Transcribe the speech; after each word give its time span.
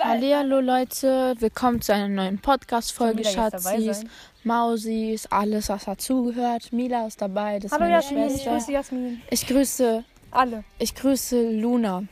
Hallo 0.00 0.60
Leute, 0.60 1.36
willkommen 1.38 1.80
zu 1.80 1.94
einer 1.94 2.08
neuen 2.08 2.38
Podcast-Folge, 2.38 3.24
Schatzis. 3.24 4.02
Mausis, 4.42 5.26
alles 5.26 5.68
was 5.68 5.84
dazugehört. 5.84 6.72
Mila 6.72 7.06
ist 7.06 7.22
dabei, 7.22 7.60
das 7.60 7.66
ist 7.66 7.72
Hallo 7.72 7.84
meine 7.84 7.94
Jasmin, 7.94 8.26
ich 8.26 8.32
Schwester. 8.32 8.50
grüße 8.50 8.72
Jasmin. 8.72 9.22
Ich 9.30 9.46
grüße, 9.46 10.04
Alle. 10.32 10.64
ich 10.80 10.94
grüße 10.96 11.50
Luna. 11.52 12.02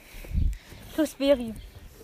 Ich 0.90 0.94
grüße 0.96 1.16
Beri. 1.16 1.54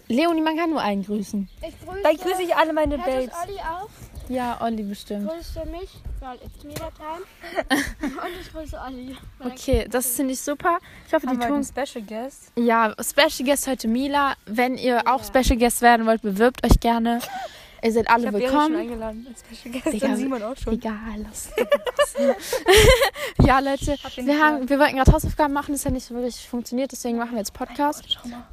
Leonie, 0.08 0.40
man 0.40 0.56
kann 0.56 0.70
nur 0.70 0.80
einen 0.80 1.04
grüßen. 1.04 1.48
Ich 1.66 1.86
grüße. 1.86 2.02
Dann 2.02 2.16
grüße 2.16 2.42
ich 2.42 2.56
alle 2.56 2.72
meine 2.72 2.98
Babes. 2.98 3.32
es 3.32 3.48
Olli 3.48 3.58
auch? 3.60 3.88
Ja, 4.28 4.58
Olli 4.60 4.82
bestimmt. 4.82 5.28
Grüße 5.28 5.64
mich, 5.66 5.90
weil 6.20 6.36
it's 6.44 6.64
Mila 6.64 6.90
Time. 6.90 7.24
Und 8.02 8.40
ich 8.40 8.52
grüße 8.52 8.76
Olli. 8.84 9.16
Okay, 9.40 9.86
das 9.90 10.08
finde 10.16 10.32
ich 10.32 10.40
super. 10.40 10.78
Ich 11.06 11.14
hoffe, 11.14 11.26
die 11.26 11.32
Haben 11.36 11.42
einen 11.42 11.64
tun. 11.64 11.84
Special 11.86 12.04
Guest. 12.04 12.52
Ja, 12.56 12.94
Special 13.00 13.48
Guest 13.48 13.66
heute 13.68 13.88
Mila. 13.88 14.34
Wenn 14.46 14.76
ihr 14.78 15.02
auch 15.06 15.22
Special 15.24 15.56
Guest 15.58 15.80
werden 15.82 16.06
wollt, 16.06 16.22
bewirbt 16.22 16.64
euch 16.64 16.80
gerne. 16.80 17.20
Ihr 17.82 17.92
seid 17.92 18.08
alle 18.10 18.22
Ich 18.22 18.26
habe 18.28 18.38
Beri 18.38 18.48
schon 18.50 18.54
willkommen. 18.72 18.80
eingeladen 18.80 19.26
als 19.28 19.40
Special 19.58 19.80
Guest. 19.80 20.02
Und 20.04 20.16
Simon 20.16 20.42
auch 20.42 20.56
schon. 20.56 20.74
Egal, 20.74 21.24
lass 21.24 21.50
Ja, 23.46 23.60
Leute, 23.60 23.96
wir, 24.16 24.40
haben, 24.42 24.68
wir 24.68 24.78
wollten 24.80 24.96
gerade 24.96 25.12
Hausaufgaben 25.12 25.52
machen, 25.52 25.72
das 25.72 25.84
hat 25.84 25.92
nicht 25.92 26.06
so 26.06 26.14
wirklich 26.14 26.48
funktioniert, 26.48 26.90
deswegen 26.90 27.16
machen 27.18 27.32
wir 27.32 27.38
jetzt 27.38 27.52
Podcast. 27.52 28.04
Schau 28.08 28.28
mal. 28.28 28.44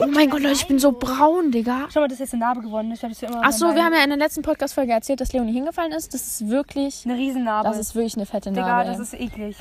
Oh 0.00 0.06
mein 0.06 0.30
Gott, 0.30 0.40
Leute, 0.40 0.54
ich 0.54 0.66
bin 0.66 0.78
so 0.78 0.92
braun, 0.92 1.50
Digga. 1.50 1.86
Schau 1.92 2.00
mal, 2.00 2.06
das 2.08 2.14
ist 2.14 2.20
jetzt 2.20 2.34
eine 2.34 2.44
Narbe 2.44 2.60
geworden. 2.62 2.90
Ich 2.92 3.00
glaube, 3.00 3.14
das 3.14 3.22
ist 3.22 3.28
immer 3.30 3.44
Achso, 3.44 3.64
dabei. 3.66 3.76
wir 3.76 3.84
haben 3.84 3.94
ja 3.94 4.02
in 4.04 4.10
der 4.10 4.18
letzten 4.18 4.42
Podcast-Folge 4.42 4.92
erzählt, 4.92 5.20
dass 5.20 5.32
Leonie 5.32 5.52
hingefallen 5.52 5.92
ist. 5.92 6.14
Das 6.14 6.26
ist 6.26 6.48
wirklich, 6.48 7.02
eine 7.04 7.16
Riesennarbe. 7.16 7.68
das 7.68 7.78
ist 7.78 7.94
wirklich 7.94 8.16
eine 8.16 8.26
fette 8.26 8.50
Digga, 8.50 8.66
Narbe. 8.66 8.90
das 8.96 9.12
ey. 9.12 9.24
ist 9.24 9.32
eklig. 9.32 9.56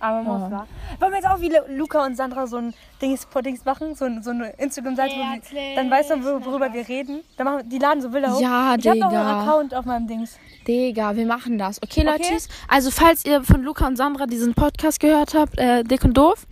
Aber 0.00 0.18
Ja. 0.18 0.22
muss 0.22 0.50
war. 0.52 0.68
Wollen 1.00 1.10
wir 1.12 1.18
jetzt 1.18 1.26
auch 1.28 1.40
wie 1.40 1.52
Luca 1.76 2.06
und 2.06 2.16
Sandra 2.16 2.46
so 2.46 2.58
ein 2.58 2.72
Dings, 3.02 3.26
Dings 3.44 3.64
machen? 3.64 3.96
So, 3.96 4.04
ein- 4.04 4.22
so 4.22 4.30
eine 4.30 4.50
Instagram-Seite, 4.50 5.12
wir, 5.16 5.74
dann 5.74 5.90
weißt 5.90 6.10
du, 6.10 6.14
wor- 6.24 6.44
worüber 6.44 6.72
wir 6.72 6.86
reden. 6.88 7.22
Dann 7.36 7.46
machen, 7.46 7.68
die 7.68 7.78
laden 7.78 8.00
so 8.00 8.08
Bilder 8.08 8.32
hoch. 8.32 8.40
Ja, 8.40 8.76
ich 8.78 8.86
habe 8.86 9.04
auch 9.04 9.08
Digga. 9.08 9.08
einen 9.08 9.40
Account 9.48 9.74
auf 9.74 9.84
meinem 9.86 10.06
Dings. 10.06 10.38
Digga, 10.68 11.16
wir 11.16 11.26
machen 11.26 11.58
das. 11.58 11.82
Okay, 11.82 12.02
Okay. 12.08 12.10
Leute, 12.30 12.44
also 12.68 12.92
falls 12.92 13.24
ihr 13.24 13.42
von 13.42 13.62
Luca 13.64 13.88
und 13.88 13.96
Sandra 13.96 14.26
diesen 14.26 14.54
Podcast 14.54 15.00
gehört 15.00 15.34
habt, 15.34 15.58
äh, 15.58 15.82
Dick 15.82 16.04
und 16.04 16.16
Doof, 16.16 16.46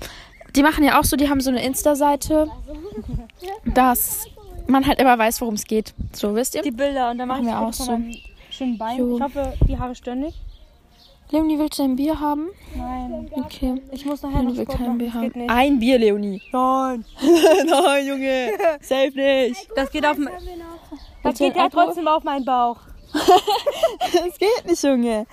die 0.57 0.62
machen 0.62 0.83
ja 0.85 0.99
auch 0.99 1.05
so, 1.05 1.17
die 1.17 1.29
haben 1.29 1.41
so 1.41 1.51
eine 1.51 1.62
Insta-Seite, 1.62 2.51
dass 3.65 4.27
man 4.67 4.87
halt 4.87 5.01
immer 5.01 5.19
weiß, 5.19 5.41
worum 5.41 5.55
es 5.55 5.65
geht. 5.65 5.95
So, 6.12 6.35
wisst 6.35 6.55
ihr? 6.55 6.62
Die 6.62 6.71
Bilder 6.71 7.11
und 7.11 7.19
dann 7.19 7.29
mache 7.29 7.43
Machen 7.43 7.61
wir 7.61 7.69
auch 7.69 7.73
so. 7.73 7.99
schönen 8.51 8.79
Bein. 8.79 8.99
Jo. 8.99 9.17
Ich 9.17 9.23
hoffe, 9.23 9.53
die 9.69 9.79
Haare 9.79 9.95
stören 9.95 10.21
nicht. 10.21 10.39
Leonie, 11.31 11.59
willst 11.59 11.79
du 11.79 11.83
ein 11.83 11.97
Bier 11.97 12.21
haben? 12.21 12.51
Nein. 12.77 13.29
Okay. 13.33 13.83
Ich 13.91 14.07
muss 14.07 14.23
nachher 14.23 14.43
noch 14.43 14.55
Leonie 14.55 14.59
will 14.59 14.65
Sport 14.65 14.79
kein. 14.79 14.99
Bier 14.99 15.12
haben. 15.15 15.33
nicht. 15.34 15.51
Ein 15.51 15.79
Bier, 15.81 15.99
Leonie. 15.99 16.43
Nein. 16.53 17.05
Nein, 17.67 18.07
Junge. 18.07 18.53
Safe 18.81 19.12
nicht. 19.12 19.69
Das 19.75 19.91
geht 19.91 20.07
auf, 20.07 20.19
noch. 20.19 20.31
das 21.25 21.39
geht 21.39 21.57
ja 21.57 21.69
trotzdem 21.69 22.07
auf 22.07 22.23
meinen 22.25 22.45
Bauch. 22.45 22.79
Das 24.12 24.39
geht 24.39 24.67
nicht, 24.67 24.83
Junge. 24.83 25.27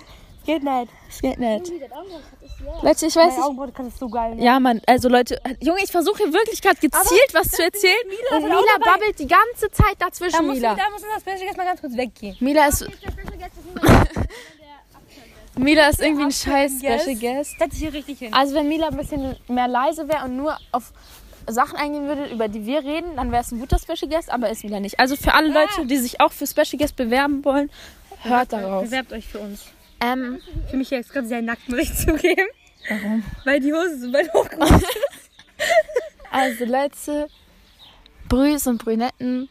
Das 0.44 0.54
geht 0.54 0.62
nicht. 0.62 0.92
Das 1.08 1.20
geht 1.22 1.38
nicht. 1.38 1.72
Das. 1.90 2.82
Leute, 2.82 3.06
ich 3.06 3.16
weiß 3.16 3.36
Meine 3.36 3.66
nicht. 3.66 3.78
Das 3.78 3.98
so 3.98 4.08
geil. 4.08 4.36
Ja, 4.38 4.60
Mann, 4.60 4.80
also 4.86 5.08
Leute, 5.08 5.40
Junge, 5.60 5.80
ich 5.82 5.90
versuche 5.90 6.24
hier 6.24 6.32
wirklich 6.32 6.60
gerade 6.60 6.76
gezielt 6.76 7.32
was 7.32 7.48
zu 7.48 7.62
erzählen. 7.62 7.94
Mila 8.06 8.36
und 8.36 8.44
Mila 8.44 8.78
babbelt 8.92 9.18
die 9.18 9.26
ganze 9.26 9.70
Zeit 9.70 9.96
Da 9.98 10.06
dazwischen, 10.06 10.46
muss, 10.46 10.56
Mila. 10.56 10.74
da 10.74 10.90
muss 10.90 11.02
das 11.02 11.22
Special 11.22 11.46
jetzt 11.48 11.56
mal 11.56 11.64
ganz 11.64 11.80
kurz 11.80 11.96
weggehen. 11.96 12.36
Mila 12.40 12.66
ist, 12.66 12.80
Guest. 12.80 14.28
Mila 15.58 15.88
ist 15.88 16.00
irgendwie 16.00 16.24
ein 16.24 16.32
scheiß. 16.32 16.72
Special 16.78 17.16
Guest. 17.16 17.58
Setz 17.58 17.70
dich 17.70 17.78
hier 17.80 17.92
richtig 17.94 18.18
hin. 18.18 18.34
Also 18.34 18.54
wenn 18.54 18.68
Mila 18.68 18.88
ein 18.88 18.96
bisschen 18.96 19.36
mehr 19.48 19.68
leise 19.68 20.08
wäre 20.08 20.24
und 20.24 20.36
nur 20.36 20.58
auf 20.72 20.92
Sachen 21.46 21.76
eingehen 21.76 22.06
würde, 22.06 22.26
über 22.26 22.48
die 22.48 22.66
wir 22.66 22.84
reden, 22.84 23.16
dann 23.16 23.30
wäre 23.30 23.42
es 23.42 23.52
ein 23.52 23.60
guter 23.60 23.78
Special 23.78 24.10
Guest, 24.10 24.30
aber 24.30 24.50
ist 24.50 24.64
Mila 24.64 24.80
nicht. 24.80 24.98
Also 24.98 25.16
für 25.16 25.32
alle 25.34 25.48
Leute, 25.48 25.86
die 25.86 25.96
sich 25.96 26.20
auch 26.20 26.32
für 26.32 26.46
Special 26.46 26.78
Guest 26.78 26.96
bewerben 26.96 27.44
wollen, 27.44 27.70
hört 28.22 28.52
darauf. 28.52 28.84
Bewerbt 28.84 29.12
euch 29.12 29.26
für 29.26 29.38
uns. 29.38 29.64
Ähm, 30.12 30.40
Für 30.70 30.76
mich 30.76 30.90
jetzt 30.90 31.12
gerade 31.12 31.26
sehr 31.26 31.42
nackt, 31.42 31.68
muss 31.68 31.78
ich 31.80 31.94
zugeben. 31.94 32.48
warum? 32.88 33.22
Weil 33.44 33.60
die 33.60 33.72
Hose 33.72 33.98
so 33.98 34.12
weit 34.12 34.32
hochgekommen 34.32 34.74
ist. 34.80 34.86
Also 36.30 36.64
Leute, 36.64 37.28
Brüs 38.28 38.66
und 38.66 38.82
Brünetten. 38.82 39.48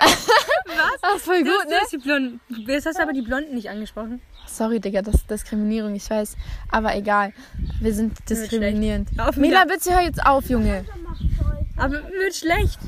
Was? 0.00 0.28
Das 1.02 1.16
ist 1.16 1.24
voll 1.24 1.42
gut, 1.42 1.68
ne? 1.68 2.38
Jetzt 2.66 2.86
hast 2.86 2.98
du 2.98 3.02
aber 3.02 3.12
die 3.12 3.22
Blonden 3.22 3.54
nicht 3.54 3.68
angesprochen. 3.68 4.22
Sorry, 4.46 4.80
Digga, 4.80 5.02
das 5.02 5.16
ist 5.16 5.30
Diskriminierung, 5.30 5.94
ich 5.94 6.08
weiß. 6.08 6.36
Aber 6.70 6.94
egal. 6.94 7.32
Wir 7.80 7.92
sind 7.92 8.16
diskriminierend. 8.30 9.10
Mila. 9.36 9.64
bitte 9.64 9.92
hör 9.92 10.02
jetzt 10.02 10.24
auf, 10.24 10.48
Junge. 10.48 10.84
Aber 11.76 11.94
wird 12.10 12.34
schlecht. 12.34 12.78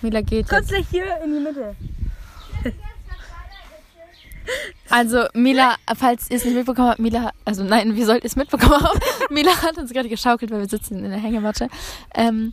Mila 0.00 0.20
geht 0.22 0.48
Kurz 0.48 0.70
jetzt. 0.70 0.70
gleich 0.70 0.86
hier 0.90 1.04
in 1.24 1.34
die 1.34 1.40
Mitte. 1.40 1.76
Also, 4.90 5.24
Mila, 5.34 5.76
falls 5.96 6.30
ihr 6.30 6.36
es 6.36 6.44
nicht 6.44 6.54
mitbekommen 6.54 6.88
habt, 6.90 6.98
Mila, 7.00 7.32
also 7.44 7.64
nein, 7.64 7.96
wie 7.96 8.04
sollt 8.04 8.22
ihr 8.24 8.28
es 8.28 8.36
mitbekommen 8.36 8.82
haben? 8.82 9.00
Mila 9.30 9.62
hat 9.62 9.78
uns 9.78 9.92
gerade 9.92 10.08
geschaukelt, 10.08 10.50
weil 10.50 10.60
wir 10.60 10.68
sitzen 10.68 11.04
in 11.04 11.10
der 11.10 11.18
Hängematte. 11.18 11.68
Ähm, 12.14 12.52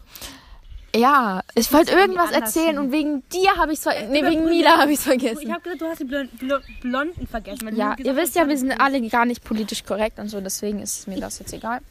ja, 0.95 1.41
ich 1.55 1.71
wollte 1.73 1.91
irgendwas 1.93 2.31
erzählen 2.31 2.77
und 2.77 2.91
wegen 2.91 3.27
dir 3.29 3.55
habe 3.57 3.71
ich 3.73 3.79
es 3.79 3.83
ver 3.83 3.93
Nee, 4.09 4.23
wegen 4.23 4.45
Mila 4.45 4.77
habe 4.77 4.91
ich 4.91 4.99
es 4.99 5.05
Ich 5.05 5.09
vergessen. 5.09 5.51
habe 5.51 5.61
gesagt, 5.63 5.81
du 5.81 5.85
hast 5.87 5.99
die 5.99 6.05
Blon 6.05 6.29
Blo 6.39 6.57
Blonden 6.81 7.27
vergessen. 7.27 7.75
Ja, 7.75 7.95
gesagt 7.95 7.99
ihr 8.01 8.15
wisst 8.15 8.35
ja, 8.35 8.47
wir 8.47 8.57
sind 8.57 8.71
alle 8.79 9.01
gar 9.09 9.25
nicht 9.25 9.43
politisch 9.43 9.83
korrekt 9.83 10.19
und 10.19 10.29
so, 10.29 10.39
deswegen 10.39 10.79
ist 10.79 11.07
mir 11.07 11.19
das 11.19 11.39
jetzt 11.39 11.51
egal. 11.53 11.81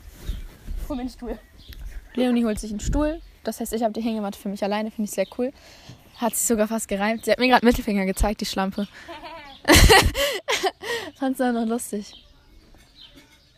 Hol 0.89 0.97
mir 0.97 1.03
den 1.05 1.11
Stuhl. 1.11 1.39
Leonie 2.15 2.45
holt 2.45 2.61
sich 2.61 2.71
einen 2.71 2.81
Stuhl. 2.81 3.21
Das 3.43 3.59
heißt, 3.59 3.73
ich 3.73 3.83
habe 3.83 3.93
die 3.93 4.03
Hängematte 4.03 4.39
für 4.39 4.49
mich 4.49 4.63
alleine. 4.63 4.91
Finde 4.93 5.09
ich 5.09 5.15
sehr 5.15 5.27
cool. 5.37 5.53
Hat 6.19 6.37
sich 6.37 6.47
sogar 6.47 6.69
fast 6.69 6.87
gereimt. 6.87 7.25
Sie 7.25 7.33
hat 7.33 7.41
mir 7.41 7.49
gerade 7.49 7.67
Mittelfinger 7.67 8.07
gezeigt, 8.07 8.41
die 8.41 8.47
Schlampe. 8.47 8.87
Fand's 11.19 11.41
auch 11.41 11.53
noch 11.53 11.67
lustig. 11.67 12.13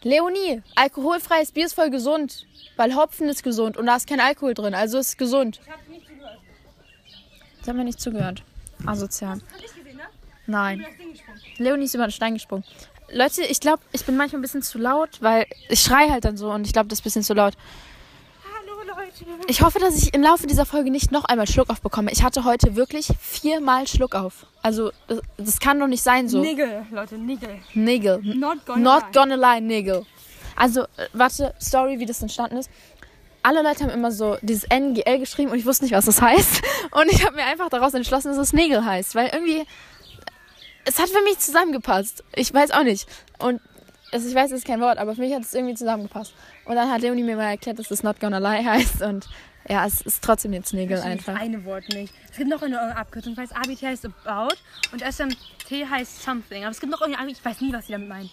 Leonie, 0.03 0.63
alkoholfreies 0.75 1.53
Bier 1.53 1.67
ist 1.67 1.75
voll 1.75 1.91
gesund. 1.91 2.47
Weil 2.77 2.95
Hopfen 2.97 3.29
ist 3.29 3.43
gesund 3.43 3.77
und 3.77 3.87
da 3.87 3.97
ist 3.97 4.09
kein 4.09 4.21
Alkohol 4.21 4.55
drin. 4.55 4.75
Also 4.75 4.99
ist 4.99 5.09
es 5.11 5.17
gesund. 5.17 5.61
Ich 5.63 5.71
habe 5.71 5.91
nicht 5.91 6.07
zugehört. 6.07 6.39
Sie 7.63 7.71
haben 7.71 7.77
mir 7.77 7.85
nicht 7.85 8.01
zugehört. 8.01 8.43
Asozial. 8.85 9.41
Hab 9.53 9.65
ich 9.65 9.75
gesehen, 9.75 9.97
ne? 9.97 10.03
Nein. 10.47 10.85
Leonie 11.59 11.85
ist 11.85 11.95
über 11.95 12.07
den 12.07 12.13
Stein 12.13 12.35
gesprungen. 12.35 12.65
Leute, 13.13 13.45
ich 13.45 13.61
glaube, 13.61 13.83
ich 13.93 14.05
bin 14.05 14.17
manchmal 14.17 14.41
ein 14.41 14.43
bisschen 14.43 14.63
zu 14.63 14.79
laut, 14.79 15.23
weil 15.23 15.47
ich 15.69 15.81
schrei 15.81 16.09
halt 16.09 16.25
dann 16.25 16.37
so 16.37 16.51
und 16.51 16.67
ich 16.67 16.73
glaube, 16.73 16.89
das 16.89 16.99
ist 16.99 17.03
ein 17.03 17.05
bisschen 17.05 17.23
zu 17.23 17.35
laut. 17.35 17.55
Ich 19.47 19.63
hoffe, 19.63 19.79
dass 19.79 19.97
ich 19.97 20.15
im 20.15 20.23
Laufe 20.23 20.47
dieser 20.47 20.67
Folge 20.67 20.91
nicht 20.91 21.13
noch 21.13 21.25
einmal 21.25 21.47
Schluck 21.47 21.71
auf 21.71 21.81
bekomme. 21.81 22.11
Ich 22.13 22.23
hatte 22.23 22.45
heute 22.45 22.77
wirklich 22.77 23.09
viermal 23.21 23.87
Schluck 23.87 24.15
auf. 24.15 24.47
Also, 24.63 24.91
das, 25.09 25.21
das 25.37 25.61
kann 25.61 25.79
doch 25.79 25.87
nicht 25.87 26.03
sein 26.03 26.29
so. 26.29 26.41
Nigel, 26.41 26.87
Leute, 26.91 27.17
Nigel. 27.17 27.59
Nigel. 27.75 28.21
Not 28.23 28.65
gonna 28.67 28.81
Not 28.81 29.03
lie. 29.03 29.13
gonna 29.13 29.35
lie, 29.35 29.61
Nigel. 29.61 30.07
Also, 30.57 30.83
äh, 30.83 31.09
warte, 31.13 31.55
Story, 31.61 31.99
wie 31.99 32.07
das 32.07 32.23
entstanden 32.23 32.57
ist. 32.57 32.71
Alle 33.43 33.63
Leute 33.63 33.85
haben 33.85 33.91
immer 33.91 34.11
so 34.11 34.39
dieses 34.41 34.65
NGL 34.71 35.19
geschrieben 35.19 35.51
und 35.51 35.59
ich 35.59 35.67
wusste 35.67 35.85
nicht, 35.85 35.93
was 35.93 36.07
das 36.07 36.23
heißt. 36.23 36.63
Und 36.93 37.13
ich 37.13 37.27
habe 37.27 37.37
mir 37.37 37.45
einfach 37.45 37.69
daraus 37.69 37.93
entschlossen, 37.93 38.29
dass 38.29 38.39
es 38.39 38.53
Nigel 38.55 38.87
heißt. 38.87 39.15
Weil 39.15 39.29
irgendwie, 39.35 39.67
es 40.87 40.99
hat 40.99 41.11
für 41.11 41.23
mich 41.25 41.39
zusammengepasst. 41.39 42.25
Ich 42.35 42.55
weiß 42.55 42.71
auch 42.71 42.85
nicht. 42.85 43.07
Und 43.39 43.61
also 44.15 44.29
ich 44.29 44.35
weiß, 44.35 44.51
es 44.53 44.59
ist 44.61 44.67
kein 44.67 44.81
Wort, 44.81 44.97
aber 44.99 45.15
für 45.15 45.21
mich 45.21 45.35
hat 45.35 45.43
es 45.43 45.53
irgendwie 45.55 45.75
zusammengepasst. 45.75 46.35
Und 46.65 46.75
dann 46.77 46.91
hat 46.91 47.03
Leonie 47.03 47.23
mir 47.23 47.37
mal 47.37 47.51
erklärt, 47.51 47.79
dass 47.79 47.91
es 47.91 48.03
Not 48.03 48.21
gonna 48.21 48.39
lie 48.39 48.65
heißt. 48.65 49.03
Und 49.03 49.29
ja, 49.69 49.85
es 49.87 50.01
ist 50.03 50.23
trotzdem 50.25 50.53
jetzt 50.53 50.73
Nigel 50.73 50.97
Das 50.97 51.05
einfach. 51.05 51.39
eine 51.39 51.65
Wort 51.65 51.85
nicht. 51.91 52.13
Es 52.31 52.37
gibt 52.39 52.49
noch 52.51 52.63
eine 52.63 52.97
Abkürzung. 52.97 53.33
Ich 53.33 53.39
weiß, 53.39 53.53
ABT 53.53 53.83
heißt 53.83 54.07
about 54.07 54.55
und 54.93 55.03
SMT 55.03 55.91
heißt 55.91 56.23
something. 56.23 56.63
Aber 56.65 56.71
es 56.71 56.81
gibt 56.81 56.93
noch 56.93 57.01
irgendwie, 57.03 57.33
ich 57.33 57.45
weiß 57.45 57.61
nie, 57.61 57.73
was 57.73 57.87
sie 57.87 57.93
damit 57.93 58.09
meinen. 58.09 58.31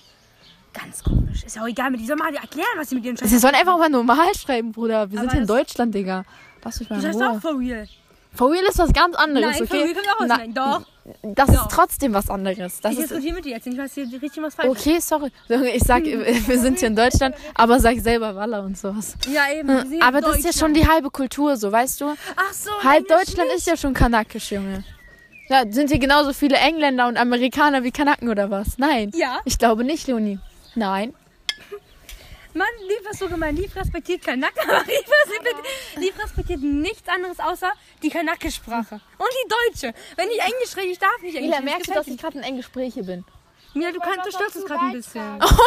Ganz 0.73 1.03
komisch. 1.03 1.43
Ist 1.43 1.55
ja 1.57 1.63
auch 1.63 1.67
egal, 1.67 1.91
mit 1.91 1.99
die 1.99 2.05
sollen 2.05 2.19
mal 2.19 2.33
erklären, 2.33 2.67
was 2.77 2.89
sie 2.89 2.95
mit 2.95 3.03
ihren 3.05 3.17
Sie 3.17 3.37
sollen 3.39 3.55
einfach 3.55 3.77
mal 3.77 3.89
normal 3.89 4.33
schreiben, 4.35 4.71
Bruder. 4.71 5.09
Wir 5.11 5.17
sind 5.19 5.27
Aber 5.27 5.31
hier 5.31 5.41
in 5.41 5.47
das- 5.47 5.57
Deutschland, 5.57 5.93
Digga. 5.95 6.23
Lass 6.63 6.79
mich 6.79 6.89
mal 6.89 6.95
Du 6.97 7.01
sagst 7.01 7.21
auch 7.21 7.41
for 7.41 7.59
real. 7.59 7.87
For 8.33 8.49
real 8.51 8.63
ist 8.63 8.77
was 8.77 8.93
ganz 8.93 9.15
anderes, 9.15 9.57
Nein, 9.57 9.67
for 9.67 9.75
okay? 9.77 9.83
real 9.85 9.95
kommt 9.95 10.31
auch 10.31 10.37
Nein. 10.37 10.53
Doch. 10.53 10.85
Das 11.23 11.47
Doch. 11.47 11.53
ist 11.53 11.71
trotzdem 11.71 12.13
was 12.13 12.29
anderes. 12.29 12.79
Das 12.81 12.93
Ich 12.93 12.99
ist, 12.99 13.09
diskutiere 13.09 13.35
mit 13.35 13.45
dir 13.45 13.51
jetzt 13.53 13.65
nicht, 13.65 13.77
was 13.77 13.93
hier 13.95 14.03
richtig 14.21 14.43
was 14.43 14.53
falsch 14.55 14.69
okay, 14.69 14.99
sorry. 14.99 15.31
Ich 15.73 15.83
sag, 15.83 16.03
wir 16.05 16.59
sind 16.59 16.79
hier 16.79 16.89
in 16.89 16.95
Deutschland, 16.95 17.35
aber 17.55 17.79
sag 17.79 17.99
selber 17.99 18.35
Walla 18.35 18.59
und 18.59 18.77
sowas. 18.77 19.15
Ja, 19.31 19.51
eben. 19.51 20.01
Aber 20.01 20.21
das 20.21 20.37
ist 20.37 20.45
ja 20.45 20.53
schon 20.53 20.73
die 20.73 20.87
halbe 20.87 21.09
Kultur, 21.09 21.57
so, 21.57 21.71
weißt 21.71 22.01
du? 22.01 22.15
Ach 22.35 22.53
so. 22.53 22.69
Halb 22.83 23.07
Deutschland 23.07 23.49
ist 23.55 23.65
ja 23.65 23.75
schon 23.75 23.93
kanakisch, 23.93 24.51
Junge. 24.51 24.83
Ja, 25.49 25.63
sind 25.69 25.89
hier 25.89 25.99
genauso 25.99 26.33
viele 26.33 26.55
Engländer 26.57 27.07
und 27.07 27.17
Amerikaner 27.17 27.83
wie 27.83 27.91
Kanaken 27.91 28.29
oder 28.29 28.49
was? 28.51 28.77
Nein. 28.77 29.11
Ja. 29.15 29.39
Ich 29.43 29.57
glaube 29.57 29.83
nicht, 29.83 30.07
Leonie. 30.07 30.39
Nein. 30.75 31.13
Mann, 32.53 32.67
Lieb 32.87 33.09
ist 33.09 33.19
so 33.19 33.27
gemein. 33.27 33.55
Lieb 33.55 33.75
respektiert 33.75 34.23
Kanak, 34.23 34.53
aber 34.61 34.79
respektiert, 34.79 35.55
Lieb 35.97 36.19
respektiert 36.21 36.61
nichts 36.61 37.07
anderes 37.07 37.39
außer 37.39 37.71
die 38.03 38.09
Kanakisprache. 38.09 38.95
Und 39.17 39.29
die 39.43 39.49
Deutsche. 39.71 39.95
Wenn 40.15 40.29
ich 40.29 40.39
Englisch 40.39 40.75
rede, 40.75 40.87
ich 40.87 40.99
darf 40.99 41.21
nicht 41.21 41.35
Englisch. 41.35 41.53
Reden, 41.53 41.65
merkst 41.65 41.89
du, 41.89 41.93
dass 41.93 42.07
ich 42.07 42.17
gerade 42.17 42.37
in 42.37 42.43
engen 42.43 42.57
Gespräche 42.57 43.03
bin? 43.03 43.23
Mia, 43.73 43.91
du 43.91 43.99
kannst, 43.99 44.19
du 44.19 44.25
was 44.27 44.33
störst 44.35 44.55
es 44.57 44.65
gerade 44.65 44.81
ein 44.85 44.91
bisschen. 44.93 45.39
beitragen. 45.39 45.57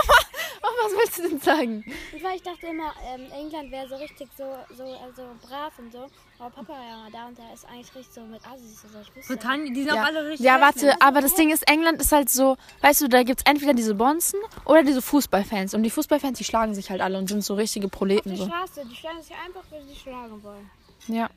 Oh, 0.66 0.68
was 0.84 0.92
willst 0.92 1.18
du 1.18 1.28
denn 1.28 1.40
sagen? 1.40 1.84
Weil 2.22 2.36
ich 2.36 2.42
dachte 2.42 2.66
immer, 2.68 2.92
ähm, 3.06 3.30
England 3.32 3.70
wäre 3.70 3.86
so 3.86 3.96
richtig 3.96 4.28
so, 4.36 4.44
so 4.74 4.82
also 4.82 5.22
brav 5.46 5.78
und 5.78 5.92
so. 5.92 6.06
Aber 6.38 6.50
Papa 6.50 6.72
war 6.72 6.82
ja 6.82 6.96
mal 6.96 7.10
da 7.10 7.26
und 7.28 7.36
der 7.36 7.52
ist 7.52 7.66
eigentlich 7.66 7.94
richtig 7.94 8.14
so 8.14 8.22
mit 8.22 8.40
Assis. 8.46 8.82
Also 8.84 8.98
ich 9.00 9.26
Britannien, 9.26 9.74
die 9.74 9.82
sind 9.84 9.94
Ja, 9.94 10.02
auch 10.02 10.06
alle 10.06 10.24
richtig. 10.30 10.46
ja 10.46 10.60
warte, 10.60 10.94
aber 11.02 11.20
das 11.20 11.34
Ding 11.34 11.50
ist, 11.50 11.68
England 11.70 12.00
ist 12.00 12.12
halt 12.12 12.30
so, 12.30 12.56
weißt 12.80 13.02
du, 13.02 13.08
da 13.08 13.22
gibt 13.24 13.40
es 13.40 13.46
entweder 13.50 13.74
diese 13.74 13.94
Bonzen 13.94 14.40
oder 14.64 14.82
diese 14.82 15.02
Fußballfans. 15.02 15.74
Und 15.74 15.82
die 15.82 15.90
Fußballfans, 15.90 16.38
die 16.38 16.44
schlagen 16.44 16.74
sich 16.74 16.90
halt 16.90 17.02
alle 17.02 17.18
und 17.18 17.28
sind 17.28 17.44
so 17.44 17.54
richtige 17.54 17.88
Proleten. 17.88 18.32
Die 18.32 18.38
So. 18.38 18.46
Straße, 18.46 18.86
die 18.90 18.96
schlagen 18.96 19.22
sich 19.22 19.32
einfach, 19.46 19.62
weil 19.70 19.82
sie 19.82 19.94
schlagen 19.96 20.42
wollen. 20.42 20.70
Ja. 21.08 21.28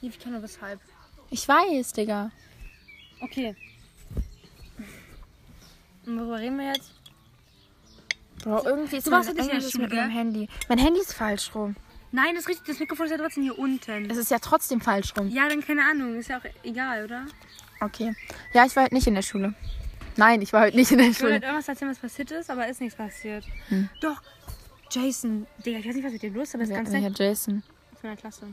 Wie 0.00 0.10
kann 0.10 0.42
weshalb? 0.42 0.80
Ich 1.30 1.46
weiß, 1.46 1.92
Digga. 1.92 2.30
Okay. 3.20 3.54
Und 6.06 6.18
worüber 6.18 6.38
reden 6.38 6.58
wir 6.58 6.66
jetzt? 6.68 6.92
Bro, 8.42 8.62
irgendwie 8.64 8.96
ist 8.96 9.06
Du 9.06 9.10
mein 9.10 9.18
warst 9.18 9.28
ja 9.28 9.34
nicht 9.34 9.42
in 9.42 9.46
der 9.48 9.54
Englisch 9.56 9.72
Schule, 9.72 9.84
mit 9.88 9.94
meinem? 9.96 10.10
Handy. 10.10 10.48
Mein 10.68 10.78
Handy 10.78 11.00
ist 11.00 11.14
falsch 11.14 11.54
rum. 11.54 11.76
Nein, 12.12 12.34
das 12.34 12.42
ist 12.44 12.48
richtig. 12.48 12.66
Das 12.66 12.78
Mikrofon 12.78 13.06
ist 13.06 13.12
ja 13.12 13.18
trotzdem 13.18 13.42
hier 13.44 13.58
unten. 13.58 14.10
Es 14.10 14.16
ist 14.16 14.30
ja 14.30 14.38
trotzdem 14.38 14.80
falsch 14.80 15.14
rum. 15.16 15.28
Ja, 15.30 15.48
dann 15.48 15.60
keine 15.64 15.82
Ahnung. 15.84 16.16
Ist 16.16 16.28
ja 16.28 16.38
auch 16.38 16.44
egal, 16.62 17.04
oder? 17.04 17.26
Okay. 17.80 18.14
Ja, 18.52 18.64
ich 18.66 18.76
war 18.76 18.84
heute 18.84 18.94
nicht 18.94 19.06
in 19.06 19.14
der 19.14 19.22
Schule. 19.22 19.54
Nein, 20.16 20.42
ich 20.42 20.52
war 20.52 20.62
heute 20.62 20.76
nicht 20.76 20.92
in 20.92 20.98
der 20.98 21.08
Ich 21.08 21.20
wollte 21.20 21.32
halt 21.32 21.42
Schule. 21.42 21.50
irgendwas 21.52 21.68
erzählen, 21.68 21.90
was 21.90 21.98
passiert 21.98 22.30
ist, 22.30 22.50
aber 22.50 22.68
ist 22.68 22.80
nichts 22.80 22.96
passiert. 22.96 23.44
Doch. 24.00 24.20
Jason, 24.90 25.46
Digga, 25.64 25.78
ich 25.80 25.86
weiß 25.88 25.94
nicht, 25.96 26.04
was 26.04 26.12
mit 26.12 26.22
dem 26.22 26.34
los 26.34 26.48
ist, 26.48 26.54
aber 26.54 26.62
ist 26.64 26.68
Wer, 26.70 26.76
ganz 26.76 26.90
nett 26.90 27.18
Jason? 27.18 27.62
aus 27.92 28.02
meiner 28.02 28.16
Klasse. 28.16 28.46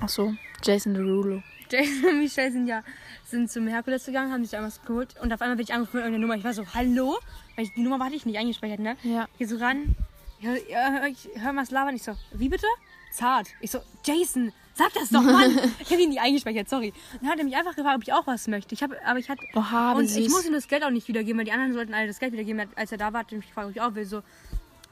Ach 0.00 0.08
so, 0.08 0.34
Jason 0.64 0.94
Derulo. 0.94 1.42
Jason 1.70 2.10
und 2.10 2.18
Michelle 2.20 2.52
sind 2.52 2.66
ja 2.66 2.82
sind 3.24 3.50
zum 3.50 3.66
Herkules 3.66 4.06
gegangen, 4.06 4.32
haben 4.32 4.44
sich 4.44 4.54
einmal 4.54 4.70
was 4.70 4.82
geholt 4.84 5.14
und 5.20 5.32
auf 5.32 5.40
einmal 5.40 5.56
bin 5.56 5.64
ich 5.64 5.72
angerufen 5.72 5.96
mit 5.96 6.04
irgendeiner 6.04 6.22
Nummer. 6.22 6.36
Ich 6.36 6.44
war 6.44 6.54
so, 6.54 6.64
hallo? 6.74 7.18
Weil 7.56 7.64
ich, 7.64 7.74
die 7.74 7.82
Nummer 7.82 8.04
hatte 8.04 8.14
ich 8.14 8.26
nicht 8.26 8.38
eingespeichert, 8.38 8.80
ne? 8.80 8.96
Ja. 9.02 9.26
Hier 9.36 9.48
so 9.48 9.56
ran. 9.56 9.96
Ja, 10.40 10.54
ja, 10.68 11.06
ich 11.06 11.28
hör 11.34 11.52
mal 11.52 11.62
was 11.62 11.70
labern. 11.70 11.96
Ich 11.96 12.02
so, 12.02 12.12
wie 12.32 12.48
bitte? 12.48 12.66
Zart. 13.10 13.48
Ich 13.60 13.70
so, 13.70 13.80
Jason, 14.04 14.52
sag 14.74 14.92
das 14.92 15.08
doch, 15.08 15.22
Mann. 15.22 15.58
ich 15.80 15.90
habe 15.90 16.02
ihn 16.02 16.10
nicht 16.10 16.20
eingespeichert, 16.20 16.68
sorry. 16.68 16.92
Dann 17.20 17.30
hat 17.30 17.38
er 17.38 17.44
mich 17.44 17.56
einfach 17.56 17.74
gefragt, 17.74 17.96
ob 17.96 18.02
ich 18.02 18.12
auch 18.12 18.26
was 18.26 18.46
möchte. 18.46 18.74
Ich 18.74 18.82
habe, 18.82 18.96
aber 19.06 19.18
ich 19.18 19.30
hatte, 19.30 19.42
wie 19.52 19.98
und 19.98 20.04
ich 20.04 20.12
süß. 20.12 20.28
muss 20.28 20.46
ihm 20.46 20.52
das 20.52 20.68
Geld 20.68 20.84
auch 20.84 20.90
nicht 20.90 21.08
wiedergeben, 21.08 21.38
weil 21.38 21.46
die 21.46 21.52
anderen 21.52 21.72
sollten 21.72 21.94
alle 21.94 22.06
das 22.06 22.18
Geld 22.18 22.32
wiedergeben. 22.32 22.68
Als 22.76 22.92
er 22.92 22.98
da 22.98 23.12
war, 23.12 23.20
hat 23.20 23.32
er 23.32 23.38
mich 23.38 23.46
gefragt, 23.46 23.68
ob 23.68 23.74
ich 23.74 23.80
auch 23.80 23.94
will. 23.94 24.04
So, 24.04 24.22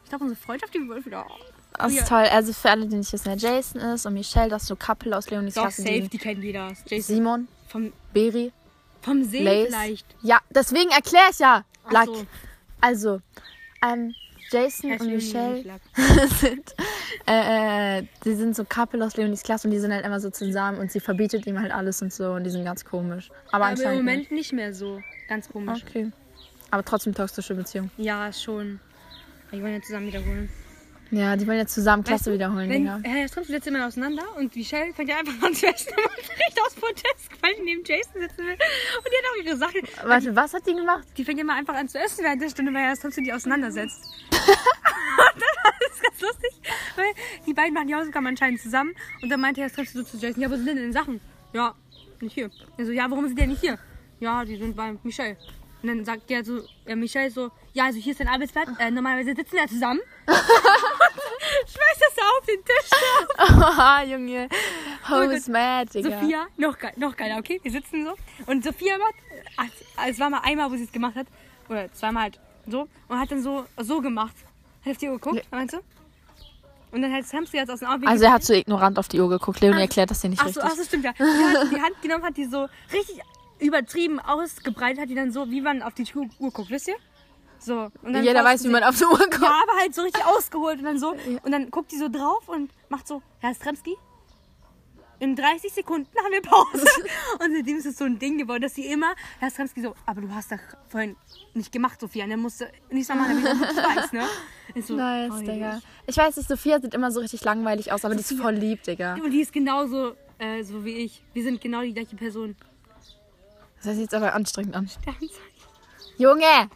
ich 0.02 0.08
glaube, 0.08 0.24
unsere 0.24 0.40
Freundschaft, 0.40 0.74
die 0.74 0.88
wird 0.88 1.04
wieder. 1.04 1.26
Das 1.76 1.92
ist 1.92 1.98
Ja. 1.98 2.04
toll. 2.04 2.24
Also 2.30 2.52
für 2.52 2.70
alle, 2.70 2.86
die 2.86 2.96
nicht 2.96 3.12
wissen, 3.12 3.26
wer 3.26 3.36
Jason 3.36 3.80
ist 3.80 4.06
und 4.06 4.14
Michelle, 4.14 4.48
das 4.48 4.62
ist 4.62 4.68
so 4.68 4.76
Couple 4.76 5.16
aus 5.16 5.28
Leonis 5.30 5.54
Doch, 5.54 5.62
Klasse. 5.62 5.82
safe, 5.82 6.00
Die 6.02 6.08
die 6.08 6.18
kennt 6.18 6.42
jeder. 6.42 6.72
Jason. 6.86 7.00
Simon, 7.16 7.48
Vom, 7.68 7.92
Beri, 8.12 8.52
vom 9.02 9.24
See 9.24 9.42
Lace. 9.42 9.66
vielleicht. 9.68 10.06
Ja, 10.22 10.38
deswegen 10.50 10.90
erkläre 10.90 11.24
ich 11.30 11.38
ja. 11.40 11.64
Lack. 11.90 12.06
so. 12.06 12.26
Also, 12.80 13.20
ähm, 13.84 14.14
Jason 14.50 14.90
Heißt 14.92 15.00
und 15.00 15.08
Leonie, 15.08 15.24
Michelle 15.24 15.80
sind, 16.40 16.74
äh, 17.26 17.98
äh, 18.00 18.06
die 18.24 18.34
sind 18.34 18.54
so 18.54 18.64
Couple 18.64 19.04
aus 19.04 19.16
Leonis 19.16 19.42
Klasse 19.42 19.66
und 19.66 19.72
die 19.72 19.78
sind 19.80 19.92
halt 19.92 20.04
immer 20.04 20.20
so 20.20 20.30
zusammen 20.30 20.78
und 20.78 20.92
sie 20.92 21.00
verbietet 21.00 21.46
ihm 21.46 21.58
halt 21.58 21.72
alles 21.72 22.00
und 22.02 22.12
so 22.12 22.32
und 22.32 22.44
die 22.44 22.50
sind 22.50 22.64
ganz 22.64 22.84
komisch. 22.84 23.30
Aber, 23.48 23.56
Aber 23.56 23.64
im 23.66 23.70
anscheinend 23.72 24.04
Moment 24.04 24.30
nicht 24.30 24.52
mehr 24.52 24.72
so. 24.74 25.00
Ganz 25.28 25.48
komisch. 25.48 25.82
Okay. 25.88 26.12
Aber 26.70 26.84
trotzdem 26.84 27.14
toxische 27.14 27.54
Beziehung. 27.54 27.90
Ja, 27.96 28.32
schon. 28.32 28.78
Die 29.50 29.60
wollen 29.62 29.74
ja 29.74 29.80
zusammen 29.82 30.06
wiederholen. 30.08 30.48
Ja, 31.10 31.36
die 31.36 31.46
wollen 31.46 31.58
jetzt 31.58 31.74
zusammen 31.74 32.02
Klasse 32.02 32.32
wiederholen, 32.32 32.68
wenn, 32.68 32.82
Digga. 32.82 33.00
äh, 33.04 33.28
kommt 33.28 33.48
jetzt 33.48 33.66
immer 33.66 33.86
auseinander 33.86 34.24
und 34.36 34.54
Michelle 34.56 34.92
fängt 34.94 35.10
ja 35.10 35.18
einfach 35.18 35.40
an 35.42 35.54
zu 35.54 35.66
essen 35.66 35.92
und 35.96 36.04
macht 36.04 36.30
recht 36.30 36.60
aus 36.66 36.74
Protest, 36.74 37.30
weil 37.40 37.54
die 37.56 37.62
neben 37.62 37.84
Jason 37.84 38.20
sitzen 38.20 38.38
will. 38.38 38.52
Und 38.54 39.06
die 39.06 39.16
hat 39.16 39.24
auch 39.30 39.44
ihre 39.44 39.56
Sachen. 39.56 40.08
Warte, 40.08 40.34
was 40.34 40.54
hat 40.54 40.66
die 40.66 40.74
gemacht? 40.74 41.06
Die 41.16 41.24
fängt 41.24 41.40
immer 41.40 41.54
einfach 41.54 41.74
an 41.74 41.88
zu 41.88 41.98
essen 41.98 42.24
während 42.24 42.42
der 42.42 42.48
Stunde, 42.48 42.72
weil 42.74 42.84
er 42.84 42.96
trotzdem 42.96 43.24
die 43.24 43.32
auseinandersetzt. 43.32 44.02
ist 45.92 46.02
ganz 46.02 46.20
lustig, 46.20 46.50
weil 46.96 47.12
die 47.46 47.54
beiden 47.54 47.74
machen 47.74 47.88
die 47.88 47.94
Hausaufgaben 47.94 48.26
anscheinend 48.26 48.60
zusammen. 48.60 48.94
Und 49.22 49.30
dann 49.30 49.40
meinte 49.40 49.60
er, 49.60 49.68
das 49.68 49.76
treffst 49.76 49.94
du 49.94 50.04
zu 50.04 50.16
Jason. 50.16 50.42
Ja, 50.42 50.50
wo 50.50 50.56
sind 50.56 50.66
denn 50.66 50.76
die 50.78 50.92
Sachen? 50.92 51.20
Ja, 51.52 51.74
nicht 52.20 52.34
hier. 52.34 52.50
Also, 52.78 52.92
ja, 52.92 53.10
warum 53.10 53.26
sind 53.26 53.36
die 53.36 53.42
denn 53.42 53.50
nicht 53.50 53.60
hier? 53.60 53.78
Ja, 54.20 54.44
die 54.44 54.56
sind 54.56 54.76
bei 54.76 54.94
Michelle. 55.02 55.36
Und 55.84 55.88
dann 55.88 56.04
sagt 56.06 56.30
der 56.30 56.42
so, 56.42 56.62
ja, 56.86 56.96
Michelle 56.96 57.30
so, 57.30 57.50
ja, 57.74 57.84
also 57.84 57.98
hier 57.98 58.12
ist 58.12 58.18
dein 58.18 58.28
Arbeitsplatz. 58.28 58.70
Äh, 58.78 58.90
normalerweise 58.90 59.34
sitzen 59.34 59.56
wir 59.56 59.68
zusammen. 59.68 60.00
Schmeißt 60.26 62.00
das 62.00 62.14
so 62.16 62.22
auf 62.22 62.46
den 62.46 62.64
Tisch. 62.64 62.90
Oha, 63.38 64.02
Junge. 64.04 64.48
Oh 65.10 65.28
Who's 65.28 65.46
mad, 65.46 65.92
Digga? 65.92 66.08
Sophia, 66.08 66.46
noch, 66.56 66.78
ge 66.78 66.88
noch 66.96 67.14
geiler, 67.14 67.36
okay? 67.36 67.60
Wir 67.62 67.70
sitzen 67.70 68.06
so. 68.06 68.14
Und 68.46 68.64
Sophia 68.64 68.96
macht, 68.96 69.14
ach, 69.58 70.06
es 70.08 70.18
war 70.18 70.30
mal 70.30 70.40
einmal, 70.42 70.70
wo 70.70 70.76
sie 70.76 70.84
es 70.84 70.92
gemacht 70.92 71.16
hat. 71.16 71.26
Oder 71.68 71.92
zweimal 71.92 72.22
halt 72.22 72.40
so. 72.66 72.88
Und 73.08 73.20
hat 73.20 73.30
dann 73.30 73.42
so, 73.42 73.66
so 73.76 74.00
gemacht. 74.00 74.36
Hat 74.86 74.92
auf 74.92 74.96
die 74.96 75.08
Uhr 75.08 75.20
geguckt, 75.20 75.46
meinst 75.50 75.74
du? 75.74 75.80
Und 76.92 77.02
dann 77.02 77.12
hat 77.12 77.26
Samsi 77.26 77.58
jetzt 77.58 77.70
aus 77.70 77.80
dem 77.80 77.88
Auge. 77.88 78.06
Also 78.06 78.24
er 78.24 78.32
hat 78.32 78.42
so 78.42 78.54
ignorant 78.54 78.98
auf 78.98 79.08
die 79.08 79.20
Uhr 79.20 79.28
geguckt. 79.28 79.60
Leonie 79.60 79.82
erklärt 79.82 80.10
das 80.10 80.22
dir 80.22 80.30
nicht 80.30 80.40
ach 80.40 80.48
so, 80.48 80.60
richtig. 80.60 80.64
ach 80.64 80.76
so, 80.76 80.84
stimmt 80.84 81.04
ja. 81.04 81.12
Die 81.12 81.24
hat 81.24 81.70
die 81.70 81.82
Hand 81.82 82.00
genommen, 82.00 82.24
hat 82.24 82.38
die 82.38 82.46
so 82.46 82.68
richtig 82.90 83.20
übertrieben 83.64 84.20
ausgebreitet, 84.20 85.00
hat 85.00 85.10
die 85.10 85.14
dann 85.14 85.32
so, 85.32 85.50
wie 85.50 85.60
man 85.60 85.82
auf 85.82 85.94
die 85.94 86.04
Uhr 86.14 86.26
Uhr 86.38 86.50
guckt, 86.50 86.70
wisst 86.70 86.88
ihr? 86.88 86.96
So. 87.58 87.90
Und 88.02 88.12
dann 88.12 88.24
Jeder 88.24 88.44
weiß, 88.44 88.62
du 88.62 88.68
wie 88.68 88.72
man 88.72 88.84
auf 88.84 88.96
die 88.96 89.04
Uhr 89.04 89.18
guckt. 89.18 89.40
Ja, 89.40 89.60
aber 89.62 89.80
halt 89.80 89.94
so 89.94 90.02
richtig 90.02 90.24
ausgeholt 90.24 90.78
und 90.78 90.84
dann 90.84 90.98
so. 90.98 91.14
Und 91.42 91.50
dann 91.50 91.70
guckt 91.70 91.92
die 91.92 91.96
so 91.96 92.08
drauf 92.08 92.48
und 92.48 92.70
macht 92.88 93.08
so, 93.08 93.22
Herr 93.40 93.54
Stremski, 93.54 93.96
in 95.20 95.36
30 95.36 95.72
Sekunden 95.72 96.08
haben 96.18 96.32
wir 96.32 96.42
Pause. 96.42 96.84
und 97.40 97.54
seitdem 97.56 97.78
ist 97.78 97.86
es 97.86 97.96
so 97.96 98.04
ein 98.04 98.18
Ding 98.18 98.36
geworden, 98.36 98.62
dass 98.62 98.74
sie 98.74 98.86
immer, 98.86 99.14
Herr 99.38 99.50
Stremski 99.50 99.80
so, 99.80 99.94
aber 100.04 100.20
du 100.20 100.34
hast 100.34 100.52
doch 100.52 100.58
vorhin 100.88 101.16
nicht 101.54 101.72
gemacht, 101.72 102.00
Sophia. 102.00 102.24
Und 102.24 102.30
dann 102.30 102.40
musste 102.40 102.70
nicht 102.90 103.08
mal 103.08 103.16
machen, 103.16 103.42
damit 103.42 103.70
ich 103.70 103.76
weiß, 103.76 104.12
ne? 104.12 104.26
Ist 104.74 104.88
so, 104.88 104.96
Nice, 104.96 105.32
oh, 105.34 105.40
Digga. 105.40 105.80
Ich 106.06 106.16
weiß 106.16 106.36
nicht, 106.36 106.48
Sophia 106.48 106.80
sieht 106.80 106.94
immer 106.94 107.10
so 107.10 107.20
richtig 107.20 107.44
langweilig 107.44 107.92
aus, 107.92 108.04
aber 108.04 108.14
die 108.14 108.22
ist 108.22 108.32
voll 108.32 108.54
lieb, 108.54 108.82
Digga. 108.82 109.14
Und 109.14 109.30
die 109.30 109.40
ist 109.40 109.52
genauso 109.52 110.14
äh, 110.38 110.62
so 110.62 110.84
wie 110.84 110.96
ich. 110.96 111.22
Wir 111.32 111.42
sind 111.42 111.60
genau 111.60 111.82
die 111.82 111.94
gleiche 111.94 112.16
Person. 112.16 112.56
Das 113.84 113.90
hört 113.90 113.96
sich 113.96 114.04
jetzt 114.04 114.14
aber 114.14 114.34
anstrengend 114.34 114.74
an. 114.74 114.90
Wir 116.16 116.28
Junge! 116.30 116.46
haben 116.46 116.70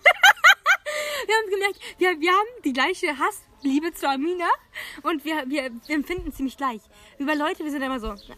gemerkt, 1.51 1.79
wir, 1.99 2.21
wir 2.21 2.33
haben 2.33 2.49
die 2.65 2.73
gleiche 2.73 3.09
Hassliebe 3.19 3.93
zu 3.95 4.09
Amina 4.09 4.49
und 5.03 5.25
wir, 5.25 5.45
wir, 5.49 5.71
wir 5.87 5.95
empfinden 5.95 6.33
ziemlich 6.33 6.57
gleich. 6.57 6.81
Über 7.19 7.35
Leute, 7.35 7.65
wir 7.65 7.71
sind 7.71 7.83
immer 7.83 8.01
so. 8.01 8.09
na. 8.29 8.35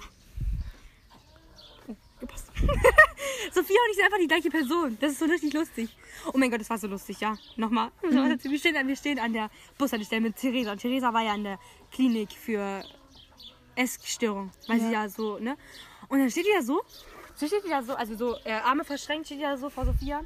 Oh, 1.89 1.97
gepasst. 2.21 2.49
Sophia 3.53 3.77
und 3.85 3.91
ich 3.91 3.97
sind 3.97 4.05
einfach 4.05 4.19
die 4.21 4.29
gleiche 4.29 4.51
Person. 4.51 4.97
Das 5.01 5.13
ist 5.13 5.19
so 5.21 5.25
richtig 5.25 5.53
lustig. 5.53 5.89
Oh 6.33 6.37
mein 6.37 6.51
Gott, 6.51 6.61
das 6.61 6.69
war 6.71 6.79
so 6.79 6.87
lustig, 6.87 7.19
ja. 7.21 7.37
Nochmal. 7.57 7.91
Wir, 8.03 8.59
stehen, 8.59 8.77
an- 8.77 8.87
wir 8.89 8.97
stehen 8.97 9.19
an 9.19 9.33
der 9.33 9.51
Bushaltestelle 9.79 10.21
mit 10.21 10.37
Theresa. 10.37 10.73
Und 10.73 10.79
Theresa 10.79 11.13
war 11.15 11.23
ja 11.23 11.35
in 11.35 11.45
der 11.45 11.59
Klinik 11.93 12.33
für 12.33 12.85
Essstörung. 13.75 14.51
Weil 14.69 14.81
sie 14.81 14.93
ja 14.93 15.09
so, 15.09 15.39
ne? 15.39 15.57
Und 16.09 16.19
dann 16.19 16.31
steht 16.31 16.45
die 16.47 16.53
da 16.55 16.63
so. 16.63 16.83
Sie 17.41 17.47
steht 17.47 17.65
die 17.65 17.71
da 17.71 17.83
so, 17.83 17.95
also 17.95 18.15
so 18.15 18.37
äh, 18.45 18.53
Arme 18.53 18.85
verschränkt, 18.85 19.25
steht 19.27 19.39
die 19.39 19.43
da 19.45 19.57
so 19.57 19.71
vor 19.71 19.87
Sophia. 19.87 20.21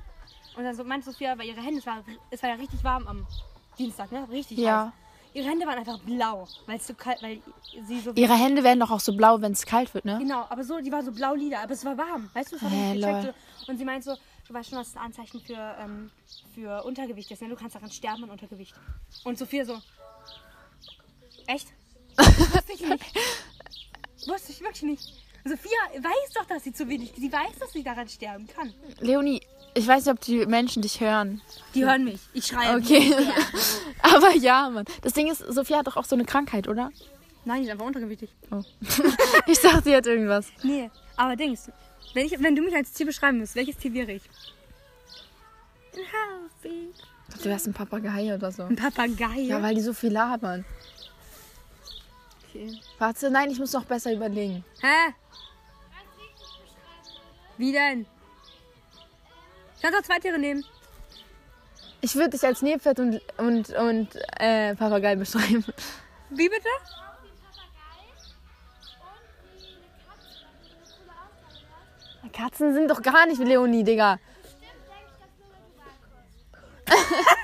Und 0.57 0.65
dann 0.65 0.75
so 0.75 0.83
meint 0.83 1.05
Sophia, 1.05 1.39
weil 1.39 1.47
ihre 1.47 1.61
Hände, 1.61 1.79
es 1.79 1.87
war, 1.87 2.03
es 2.31 2.43
war 2.43 2.51
ja 2.51 2.57
richtig 2.57 2.83
warm 2.83 3.07
am 3.07 3.25
Dienstag, 3.79 4.11
ne? 4.11 4.27
Richtig 4.31 4.59
Ja. 4.59 4.87
heiß. 4.87 4.93
Ihre 5.35 5.49
Hände 5.49 5.65
waren 5.67 5.79
einfach 5.79 5.99
blau, 6.01 6.49
weil 6.67 6.77
es 6.77 6.87
so 6.89 6.95
kalt, 6.95 7.23
weil 7.23 7.41
sie 7.87 8.01
so 8.01 8.13
Ihre 8.15 8.35
Hände 8.35 8.65
werden 8.65 8.81
doch 8.81 8.91
auch 8.91 8.99
so 9.01 9.17
blau, 9.17 9.41
wenn 9.41 9.53
es 9.53 9.65
kalt 9.65 9.95
wird, 9.95 10.05
ne? 10.05 10.19
Genau, 10.19 10.45
aber 10.49 10.65
so, 10.65 10.81
die 10.81 10.91
war 10.91 11.03
so 11.05 11.13
blau-lila, 11.13 11.63
aber 11.63 11.73
es 11.73 11.85
war 11.85 11.97
warm. 11.97 12.31
Weißt 12.35 12.51
du, 12.53 12.57
richtig 12.57 13.03
lol. 13.03 13.15
gecheckt. 13.15 13.35
so. 13.61 13.71
Und 13.71 13.79
sie 13.79 13.85
meint 13.85 14.03
so, 14.03 14.17
du 14.49 14.55
weißt 14.55 14.71
schon, 14.71 14.79
es 14.81 14.97
ein 14.97 15.03
Anzeichen 15.03 15.41
für, 15.41 15.77
ähm, 15.81 16.11
für 16.53 16.83
Untergewicht 16.85 17.31
ist. 17.31 17.43
Ne? 17.43 17.49
Du 17.49 17.57
kannst 17.57 17.77
daran 17.77 17.91
sterben 17.93 18.25
an 18.25 18.31
Untergewicht. 18.31 18.75
Und 19.23 19.39
Sophia 19.39 19.65
so, 19.65 19.81
echt? 21.47 21.69
Wusste 22.17 22.73
ich 22.73 22.81
nicht. 22.81 23.05
Wusste 24.27 24.53
ich 24.53 24.61
wirklich 24.61 24.83
nicht. 24.83 25.24
Sophia 25.45 25.79
weiß 25.99 26.33
doch, 26.35 26.47
dass 26.47 26.65
sie 26.65 26.73
zu 26.73 26.89
wenig, 26.89 27.13
sie 27.17 27.31
weiß, 27.31 27.59
dass 27.61 27.73
sie 27.73 27.83
daran 27.83 28.09
sterben 28.09 28.47
kann. 28.47 28.73
Leonie, 29.01 29.43
ich 29.75 29.87
weiß 29.87 30.07
nicht, 30.07 30.15
ob 30.15 30.21
die 30.23 30.47
Menschen 30.47 30.81
dich 30.81 31.01
hören. 31.01 31.43
Die 31.75 31.85
hören 31.85 32.05
mich. 32.05 32.21
Ich 32.33 32.47
schreie. 32.47 32.77
Okay. 32.77 33.13
aber 34.03 34.35
ja, 34.37 34.71
Mann. 34.71 34.87
Das 35.03 35.13
Ding 35.13 35.31
ist, 35.31 35.41
Sophia 35.41 35.79
hat 35.79 35.87
doch 35.87 35.97
auch 35.99 36.05
so 36.05 36.17
eine 36.17 36.25
Krankheit, 36.25 36.67
oder? 36.67 36.91
Nein, 37.45 37.61
die 37.61 37.67
ist 37.67 37.73
einfach 37.73 37.87
untergewichtig. 37.87 38.31
Ich 39.47 39.61
dachte, 39.61 39.83
sie 39.85 39.95
hat 39.95 40.07
irgendwas. 40.07 40.47
Nee, 40.63 40.91
aber 41.17 41.37
Dings, 41.37 41.71
wenn, 42.15 42.25
ich, 42.25 42.43
wenn 42.43 42.57
du 42.57 42.63
mich 42.63 42.75
als 42.75 42.93
Tier 42.93 43.05
beschreiben 43.05 43.39
müsst, 43.39 43.55
welches 43.55 43.77
Tier 43.77 43.93
wäre 43.93 44.13
ich? 44.13 44.23
Ein 45.93 46.01
Hausi. 46.01 46.89
Du 47.43 47.45
wärst 47.45 47.67
ein 47.67 47.75
Papagei 47.75 48.35
oder 48.35 48.51
so. 48.51 48.63
Ein 48.63 48.77
Papagei. 48.77 49.41
Ja, 49.41 49.61
weil 49.61 49.75
die 49.75 49.83
so 49.83 49.93
viel 49.93 50.11
labern. 50.11 50.65
Okay. 52.55 52.81
Warte, 52.99 53.31
nein, 53.31 53.51
ich 53.51 53.59
muss 53.59 53.73
noch 53.73 53.85
besser 53.85 54.13
überlegen. 54.13 54.65
Hä? 54.81 55.15
Wie 57.57 57.73
denn? 57.73 58.07
Ich 59.77 59.83
kann 59.83 59.93
doch 59.93 60.03
zwei 60.03 60.19
Tiere 60.19 60.39
nehmen. 60.39 60.65
Ich 62.01 62.15
würde 62.15 62.31
dich 62.31 62.45
als 62.45 62.63
Nilpferd 62.63 62.99
und, 62.99 63.21
und, 63.39 63.71
und 63.71 64.09
äh, 64.39 64.75
Papagei 64.75 65.17
beschreiben. 65.17 65.65
Wie 66.31 66.49
bitte? 66.49 66.69
Katzen 72.33 72.75
sind 72.75 72.91
doch 72.91 73.01
gar 73.01 73.27
nicht 73.27 73.41
wie 73.41 73.45
Leonie, 73.45 73.85
Digga. 73.85 74.19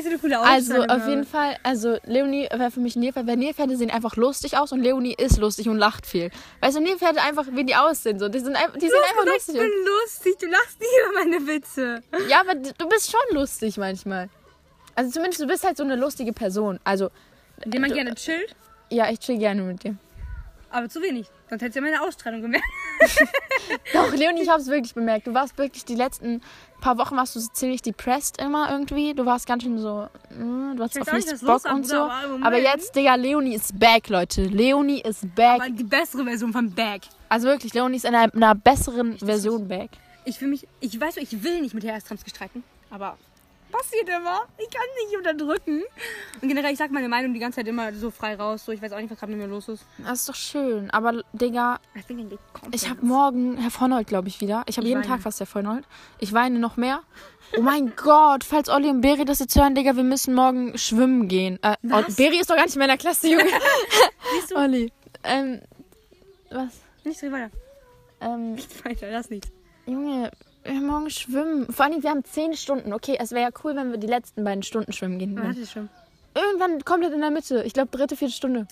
Echt 0.00 0.04
so 0.04 0.10
eine 0.10 0.18
coole 0.18 0.38
Also 0.40 0.72
Ausstrahlung 0.74 1.02
auf 1.02 1.08
jeden 1.08 1.24
Fall, 1.24 1.56
also 1.62 1.98
Leonie 2.04 2.48
wäre 2.52 2.70
für 2.70 2.80
mich 2.80 2.96
Nilpferd, 2.96 3.26
weil 3.26 3.36
Nilpferde 3.36 3.76
sehen 3.76 3.90
einfach 3.90 4.16
lustig 4.16 4.56
aus 4.56 4.72
und 4.72 4.80
Leonie 4.82 5.14
ist 5.16 5.38
lustig 5.38 5.68
und 5.68 5.78
lacht 5.78 6.06
viel. 6.06 6.30
Weißt 6.60 6.76
du, 6.76 6.80
Nilpferde 6.80 7.20
einfach, 7.22 7.46
wie 7.52 7.64
die 7.64 7.74
aussehen, 7.76 8.18
so, 8.18 8.28
die 8.28 8.40
sind 8.40 8.56
einfach, 8.56 8.74
die 8.76 8.88
sehen 8.88 8.98
einfach 9.10 9.24
Ich 9.26 9.32
lustig 9.32 9.54
bin 9.56 9.64
aus. 9.70 10.02
lustig, 10.04 10.38
du 10.40 10.46
lachst 10.46 10.80
nie 10.80 10.86
über 10.86 11.20
meine 11.24 11.46
Witze. 11.46 12.02
Ja, 12.28 12.40
aber 12.40 12.54
du 12.54 12.88
bist 12.88 13.10
schon 13.10 13.36
lustig 13.36 13.76
manchmal. 13.76 14.28
Also 14.94 15.10
zumindest 15.10 15.40
du 15.40 15.46
bist 15.46 15.64
halt 15.64 15.76
so 15.76 15.84
eine 15.84 15.96
lustige 15.96 16.32
Person. 16.32 16.78
Also, 16.84 17.10
Den 17.64 17.80
man 17.80 17.90
Du- 17.90 17.96
gerne 17.96 18.14
chillt, 18.14 18.54
ja, 18.90 19.08
ich 19.10 19.20
chill 19.20 19.38
gerne 19.38 19.62
mit 19.62 19.84
dir. 19.84 19.96
Aber 20.70 20.88
zu 20.88 21.02
wenig. 21.02 21.26
Sonst 21.48 21.62
hättest 21.62 21.76
du 21.76 21.80
ja 21.84 21.90
meine 21.90 22.02
Ausstrahlung 22.02 22.42
gemerkt. 22.42 22.64
Doch, 23.92 24.12
Leonie, 24.14 24.42
ich 24.42 24.48
hab's 24.48 24.66
wirklich 24.66 24.94
bemerkt. 24.94 25.26
Du 25.26 25.34
warst 25.34 25.58
wirklich 25.58 25.84
die 25.84 25.94
letzten 25.94 26.40
paar 26.80 26.98
Wochen 26.98 27.16
warst 27.16 27.36
du 27.36 27.40
so 27.40 27.48
ziemlich 27.52 27.82
depressed 27.82 28.40
immer 28.40 28.70
irgendwie. 28.70 29.14
Du 29.14 29.26
warst 29.26 29.46
ganz 29.46 29.62
schön 29.62 29.78
so, 29.78 30.08
mm, 30.30 30.76
du 30.76 30.82
hast 30.82 30.98
auf 31.00 31.12
nichts 31.12 31.44
Bock 31.44 31.64
und 31.66 31.86
so. 31.86 31.96
aber 31.96 32.46
Aber 32.46 32.58
jetzt, 32.58 32.94
Digga, 32.96 33.14
Leonie 33.16 33.54
ist 33.54 33.78
back, 33.78 34.08
Leute. 34.08 34.42
Leonie 34.44 35.00
ist 35.00 35.34
back. 35.34 35.60
Aber 35.60 35.70
die 35.70 35.84
bessere 35.84 36.24
Version 36.24 36.52
von 36.52 36.70
Bag. 36.72 37.02
Also 37.28 37.46
wirklich, 37.46 37.74
Leonie 37.74 37.96
ist 37.96 38.04
in 38.04 38.14
einer, 38.14 38.32
einer 38.34 38.54
besseren 38.54 39.18
Version 39.18 39.68
back. 39.68 39.90
Ich 40.24 40.40
will 40.40 40.48
mich, 40.48 40.66
ich 40.80 41.00
weiß, 41.00 41.16
ich 41.18 41.42
will 41.42 41.60
nicht 41.60 41.74
mit 41.74 41.84
Herr 41.84 42.00
Stramski 42.00 42.30
streiten, 42.30 42.62
aber 42.90 43.16
passiert 43.70 44.08
immer. 44.08 44.42
Ich 44.58 44.68
kann 44.70 44.82
nicht 45.04 45.16
unterdrücken. 45.16 45.82
Und 46.40 46.48
generell, 46.48 46.72
ich 46.72 46.78
sag 46.78 46.90
meine 46.90 47.08
Meinung 47.08 47.32
die 47.34 47.40
ganze 47.40 47.56
Zeit 47.56 47.68
immer 47.68 47.92
so 47.94 48.10
frei 48.10 48.34
raus. 48.36 48.64
So, 48.64 48.72
ich 48.72 48.80
weiß 48.82 48.92
auch 48.92 48.98
nicht, 48.98 49.10
was 49.10 49.18
gerade 49.18 49.32
mit 49.32 49.40
mir 49.40 49.46
los 49.48 49.68
ist. 49.68 49.84
Das 49.98 50.20
ist 50.20 50.28
doch 50.28 50.34
schön. 50.34 50.90
Aber, 50.90 51.22
Digga, 51.32 51.78
ich 52.72 52.88
habe 52.88 53.04
morgen 53.04 53.56
Herr 53.58 53.70
Vonold, 53.70 54.06
glaube 54.06 54.28
ich, 54.28 54.40
wieder. 54.40 54.62
Ich 54.66 54.76
habe 54.76 54.86
Ich 54.86 54.90
jeden 54.90 55.02
weine. 55.02 55.12
Tag 55.12 55.22
fast 55.22 55.40
Herr 55.40 55.46
Vonold. 55.46 55.84
Ich 56.18 56.32
weine 56.32 56.58
noch 56.58 56.76
mehr. 56.76 57.02
Oh 57.56 57.62
mein 57.62 57.94
Gott, 57.96 58.44
falls 58.44 58.68
Olli 58.68 58.88
und 58.88 59.00
Beri 59.00 59.24
das 59.24 59.38
jetzt 59.40 59.56
hören, 59.56 59.74
Digga, 59.74 59.96
wir 59.96 60.04
müssen 60.04 60.34
morgen 60.34 60.76
schwimmen 60.78 61.28
gehen. 61.28 61.58
Äh, 61.62 61.76
Was? 61.82 62.16
Beri 62.16 62.38
ist 62.40 62.48
doch 62.50 62.56
gar 62.56 62.64
nicht 62.64 62.74
in 62.76 62.80
meiner 62.80 62.96
Klasse, 62.96 63.28
Junge. 63.28 63.44
Siehst 64.34 64.50
du? 64.52 64.56
Olli. 64.56 64.92
Ähm, 65.24 65.60
was? 66.50 66.68
Nicht 67.04 67.18
so 67.20 67.30
weiter. 67.32 67.50
Ähm, 68.20 68.52
Nicht 68.54 68.84
weiter, 68.84 69.10
das 69.10 69.30
nicht. 69.30 69.46
Junge, 69.86 70.30
morgen 70.64 71.10
schwimmen. 71.10 71.72
Vor 71.72 71.84
allem, 71.84 72.02
wir 72.02 72.10
haben 72.10 72.24
zehn 72.24 72.54
Stunden. 72.54 72.92
Okay, 72.92 73.16
es 73.18 73.32
wäre 73.32 73.42
ja 73.42 73.50
cool, 73.64 73.76
wenn 73.76 73.90
wir 73.90 73.98
die 73.98 74.06
letzten 74.06 74.44
beiden 74.44 74.62
Stunden 74.62 74.92
schwimmen 74.92 75.18
gehen 75.18 75.36
würden. 75.36 75.60
ich 75.62 75.70
schon. 75.70 75.88
Irgendwann 76.34 76.84
komplett 76.84 77.12
in 77.12 77.20
der 77.20 77.30
Mitte. 77.30 77.62
Ich 77.64 77.72
glaube, 77.72 77.88
dritte, 77.90 78.16
vierte 78.16 78.34
Stunde. 78.34 78.66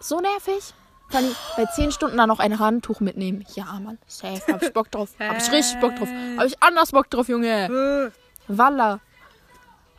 So 0.00 0.20
nervig. 0.20 0.74
Vor 1.08 1.20
allem 1.20 1.34
bei 1.56 1.66
zehn 1.66 1.90
Stunden 1.92 2.16
dann 2.16 2.28
noch 2.28 2.38
ein 2.38 2.58
Handtuch 2.58 3.00
mitnehmen. 3.00 3.44
Ja, 3.54 3.78
Mann. 3.80 3.98
Safe. 4.06 4.40
Hab 4.52 4.62
ich 4.62 4.72
Bock 4.72 4.90
drauf. 4.90 5.10
Hab 5.18 5.38
ich 5.38 5.50
richtig 5.52 5.80
Bock 5.80 5.96
drauf. 5.96 6.08
Hab 6.36 6.46
ich 6.46 6.62
anders 6.62 6.92
Bock 6.92 7.10
drauf, 7.10 7.28
Junge. 7.28 8.12
Walla. 8.48 9.00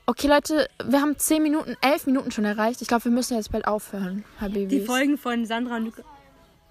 Okay, 0.06 0.28
Leute, 0.28 0.68
wir 0.84 1.00
haben 1.02 1.18
zehn 1.18 1.44
Minuten, 1.44 1.78
elf 1.82 2.06
Minuten 2.06 2.32
schon 2.32 2.44
erreicht. 2.44 2.82
Ich 2.82 2.88
glaube, 2.88 3.06
wir 3.06 3.12
müssen 3.12 3.36
jetzt 3.36 3.52
bald 3.52 3.66
aufhören, 3.68 4.26
Habibis. 4.40 4.70
Die 4.70 4.82
Folgen 4.86 5.18
von 5.18 5.46
Sandra 5.46 5.78
und 5.78 5.86
Luca. 5.86 6.02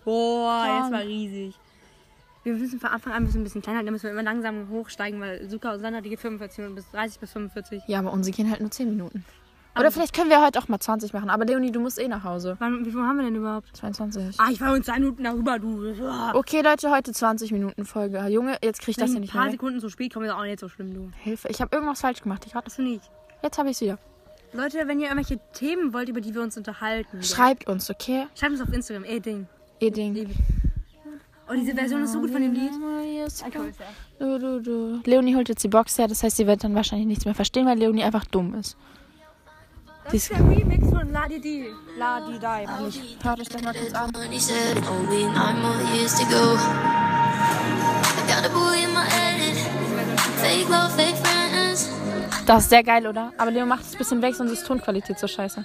Boah, 0.04 0.80
jetzt 0.82 0.92
war 0.92 1.00
riesig. 1.00 1.54
Wir 2.42 2.54
müssen 2.54 2.80
von 2.80 2.90
Anfang 2.90 3.12
an 3.12 3.24
müssen 3.24 3.40
ein 3.40 3.44
bisschen 3.44 3.60
kleiner, 3.60 3.78
halten, 3.78 3.86
dann 3.86 3.92
müssen 3.92 4.04
wir 4.04 4.12
immer 4.12 4.22
langsam 4.22 4.68
hochsteigen, 4.70 5.20
weil 5.20 5.46
Luca 5.50 5.72
und 5.74 5.80
Sandra, 5.80 6.00
die 6.00 6.08
geht 6.10 6.20
45 6.20 6.58
Minuten 6.58 6.74
bis 6.76 6.90
30 6.90 7.20
bis 7.20 7.32
45. 7.32 7.82
Ja, 7.86 7.98
aber 7.98 8.12
unsere 8.12 8.34
gehen 8.34 8.50
halt 8.50 8.60
nur 8.60 8.70
zehn 8.70 8.88
Minuten. 8.88 9.24
Oder 9.78 9.92
vielleicht 9.92 10.14
können 10.16 10.30
wir 10.30 10.44
heute 10.44 10.58
auch 10.58 10.66
mal 10.66 10.80
20 10.80 11.12
machen. 11.12 11.30
Aber 11.30 11.44
Leonie, 11.44 11.70
du 11.70 11.78
musst 11.80 11.98
eh 12.00 12.08
nach 12.08 12.24
Hause. 12.24 12.56
Wann, 12.58 12.84
wie 12.84 12.90
viel 12.90 13.00
haben 13.00 13.18
wir 13.18 13.24
denn 13.24 13.36
überhaupt? 13.36 13.68
22. 13.76 14.34
Ah, 14.38 14.48
ich 14.50 14.60
war 14.60 14.72
uns 14.72 14.86
zwei 14.86 14.98
Minuten 14.98 15.22
darüber, 15.22 15.58
du. 15.60 15.94
Ah. 16.02 16.32
Okay, 16.34 16.60
Leute, 16.60 16.90
heute 16.90 17.12
20 17.12 17.52
Minuten 17.52 17.84
Folge. 17.84 18.18
Junge, 18.28 18.56
jetzt 18.64 18.80
krieg 18.80 18.92
ich 18.92 18.96
das 18.96 19.10
Wenn 19.10 19.12
ja 19.14 19.18
ein 19.18 19.20
nicht 19.22 19.32
paar 19.32 19.42
mehr. 19.44 19.52
weg. 19.52 19.60
Sekunden 19.60 19.80
zu 19.80 19.88
spät 19.88 20.12
kommen, 20.12 20.26
ist 20.26 20.32
auch 20.32 20.42
nicht 20.42 20.58
so 20.58 20.68
schlimm, 20.68 20.92
du. 20.92 21.10
Hilfe, 21.18 21.48
ich 21.48 21.60
habe 21.60 21.74
irgendwas 21.76 22.00
falsch 22.00 22.20
gemacht. 22.20 22.44
Ich 22.46 22.54
Hast 22.54 22.78
du 22.78 22.82
nicht? 22.82 23.08
Jetzt 23.42 23.58
habe 23.58 23.68
ich 23.70 23.76
es 23.76 23.80
wieder. 23.82 23.98
Leute, 24.52 24.88
wenn 24.88 24.98
ihr 24.98 25.06
irgendwelche 25.08 25.38
Themen 25.52 25.92
wollt, 25.92 26.08
über 26.08 26.20
die 26.20 26.34
wir 26.34 26.42
uns 26.42 26.56
unterhalten, 26.56 27.18
ja, 27.18 27.22
Schreibt 27.22 27.68
uns, 27.68 27.88
okay? 27.90 28.26
schreibt 28.34 28.52
uns 28.52 28.60
auf 28.60 28.72
Instagram. 28.72 29.04
Ey, 29.04 29.20
Ding. 29.20 29.46
Ihr 29.78 29.92
Ding. 29.92 30.34
Oh, 31.50 31.54
diese 31.56 31.74
Version 31.74 32.04
ist 32.04 32.12
so 32.12 32.20
gut 32.20 32.30
von 32.30 32.40
dem 32.40 32.52
Lied. 32.52 32.70
Du, 34.20 34.38
du, 34.38 34.60
du. 34.60 35.00
Leonie 35.04 35.34
holt 35.34 35.48
jetzt 35.48 35.64
die 35.64 35.68
Box 35.68 35.98
her, 35.98 36.06
das 36.06 36.22
heißt, 36.22 36.36
sie 36.36 36.46
wird 36.46 36.62
dann 36.62 36.76
wahrscheinlich 36.76 37.08
nichts 37.08 37.24
mehr 37.24 37.34
verstehen, 37.34 37.66
weil 37.66 37.76
Leonie 37.76 38.04
einfach 38.04 38.24
dumm 38.24 38.54
ist. 38.54 38.76
Das 40.04 40.14
ist 40.14 40.30
der 40.30 40.38
Remix 40.38 40.88
von 40.88 41.12
La 41.12 41.26
Di 41.26 41.40
Di. 41.40 41.64
La 41.98 42.20
Di 42.20 42.38
Di. 42.38 43.24
Hört 43.24 43.40
euch 43.40 43.48
das 43.48 43.62
mal 43.62 43.74
kurz 43.74 43.92
an. 43.94 44.12
Das 52.46 52.62
ist 52.62 52.70
sehr 52.70 52.82
geil, 52.84 53.06
oder? 53.06 53.32
Aber 53.36 53.50
Leo 53.50 53.66
macht 53.66 53.82
es 53.82 53.92
ein 53.92 53.98
bisschen 53.98 54.22
weg, 54.22 54.34
sonst 54.36 54.52
ist 54.52 54.66
Tonqualität 54.66 55.18
so 55.18 55.26
scheiße. 55.26 55.64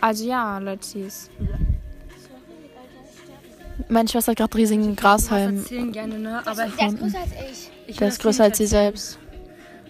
Also 0.00 0.26
ja, 0.26 0.58
Leute. 0.58 1.08
Meine 3.94 4.08
Schwester 4.08 4.32
hat 4.32 4.38
gerade 4.38 4.58
riesigen 4.58 4.96
Grashalm. 4.96 5.64
gerne, 5.92 6.18
ne? 6.18 6.42
Aber 6.44 6.66
Der 6.66 6.88
ist 6.88 6.98
größer 6.98 7.18
als 7.20 7.30
ich. 7.52 7.70
ich 7.86 7.94
Der 7.96 8.00
will 8.00 8.08
ist 8.08 8.20
größer 8.20 8.42
als 8.44 8.58
sie 8.58 8.66
selbst. 8.66 9.18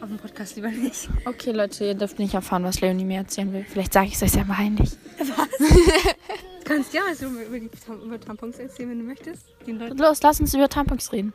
Auf 0.00 0.08
dem 0.08 0.18
Podcast 0.18 0.56
lieber 0.56 0.68
nicht. 0.68 1.08
Okay, 1.24 1.52
Leute, 1.52 1.86
ihr 1.86 1.94
dürft 1.94 2.18
nicht 2.18 2.34
erfahren, 2.34 2.64
was 2.64 2.82
Leonie 2.82 3.06
mir 3.06 3.18
erzählen 3.20 3.50
will. 3.50 3.64
Vielleicht 3.66 3.94
sage 3.94 4.08
ich 4.08 4.14
es 4.16 4.22
euch 4.22 4.32
selber 4.32 4.58
heimlich. 4.58 4.90
Du 5.18 5.24
kannst 6.64 6.92
ja 6.92 7.00
was 7.08 7.22
über, 7.22 7.42
über, 7.44 7.58
die, 7.58 7.70
Tam- 7.70 8.02
über 8.02 8.20
Tampons 8.20 8.58
erzählen, 8.58 8.90
wenn 8.90 8.98
du 8.98 9.04
möchtest. 9.06 9.46
Den 9.66 9.78
Leuten. 9.78 9.96
Los, 9.96 10.20
lass 10.22 10.38
uns 10.38 10.52
über 10.52 10.68
Tampons 10.68 11.10
reden. 11.10 11.32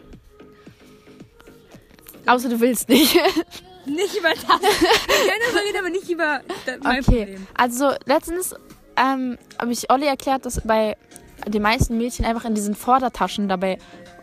Außer 2.27 2.49
du 2.49 2.59
willst 2.59 2.87
nicht. 2.89 3.15
Nicht 3.87 4.15
über 4.15 4.29
das. 4.29 4.45
Gerne 4.45 5.65
reden, 5.65 5.77
aber 5.79 5.89
nicht 5.89 6.07
über 6.07 6.41
mein 6.83 6.99
Okay, 6.99 7.01
Problem. 7.25 7.47
also 7.55 7.91
letztens 8.05 8.53
ähm, 8.95 9.39
habe 9.57 9.71
ich 9.71 9.89
Olli 9.89 10.05
erklärt, 10.05 10.45
dass 10.45 10.61
bei 10.61 10.95
den 11.47 11.61
meisten 11.61 11.97
Mädchen 11.97 12.25
einfach 12.25 12.45
in 12.45 12.55
diesen 12.55 12.75
Vordertaschen 12.75 13.47
dabei 13.47 13.77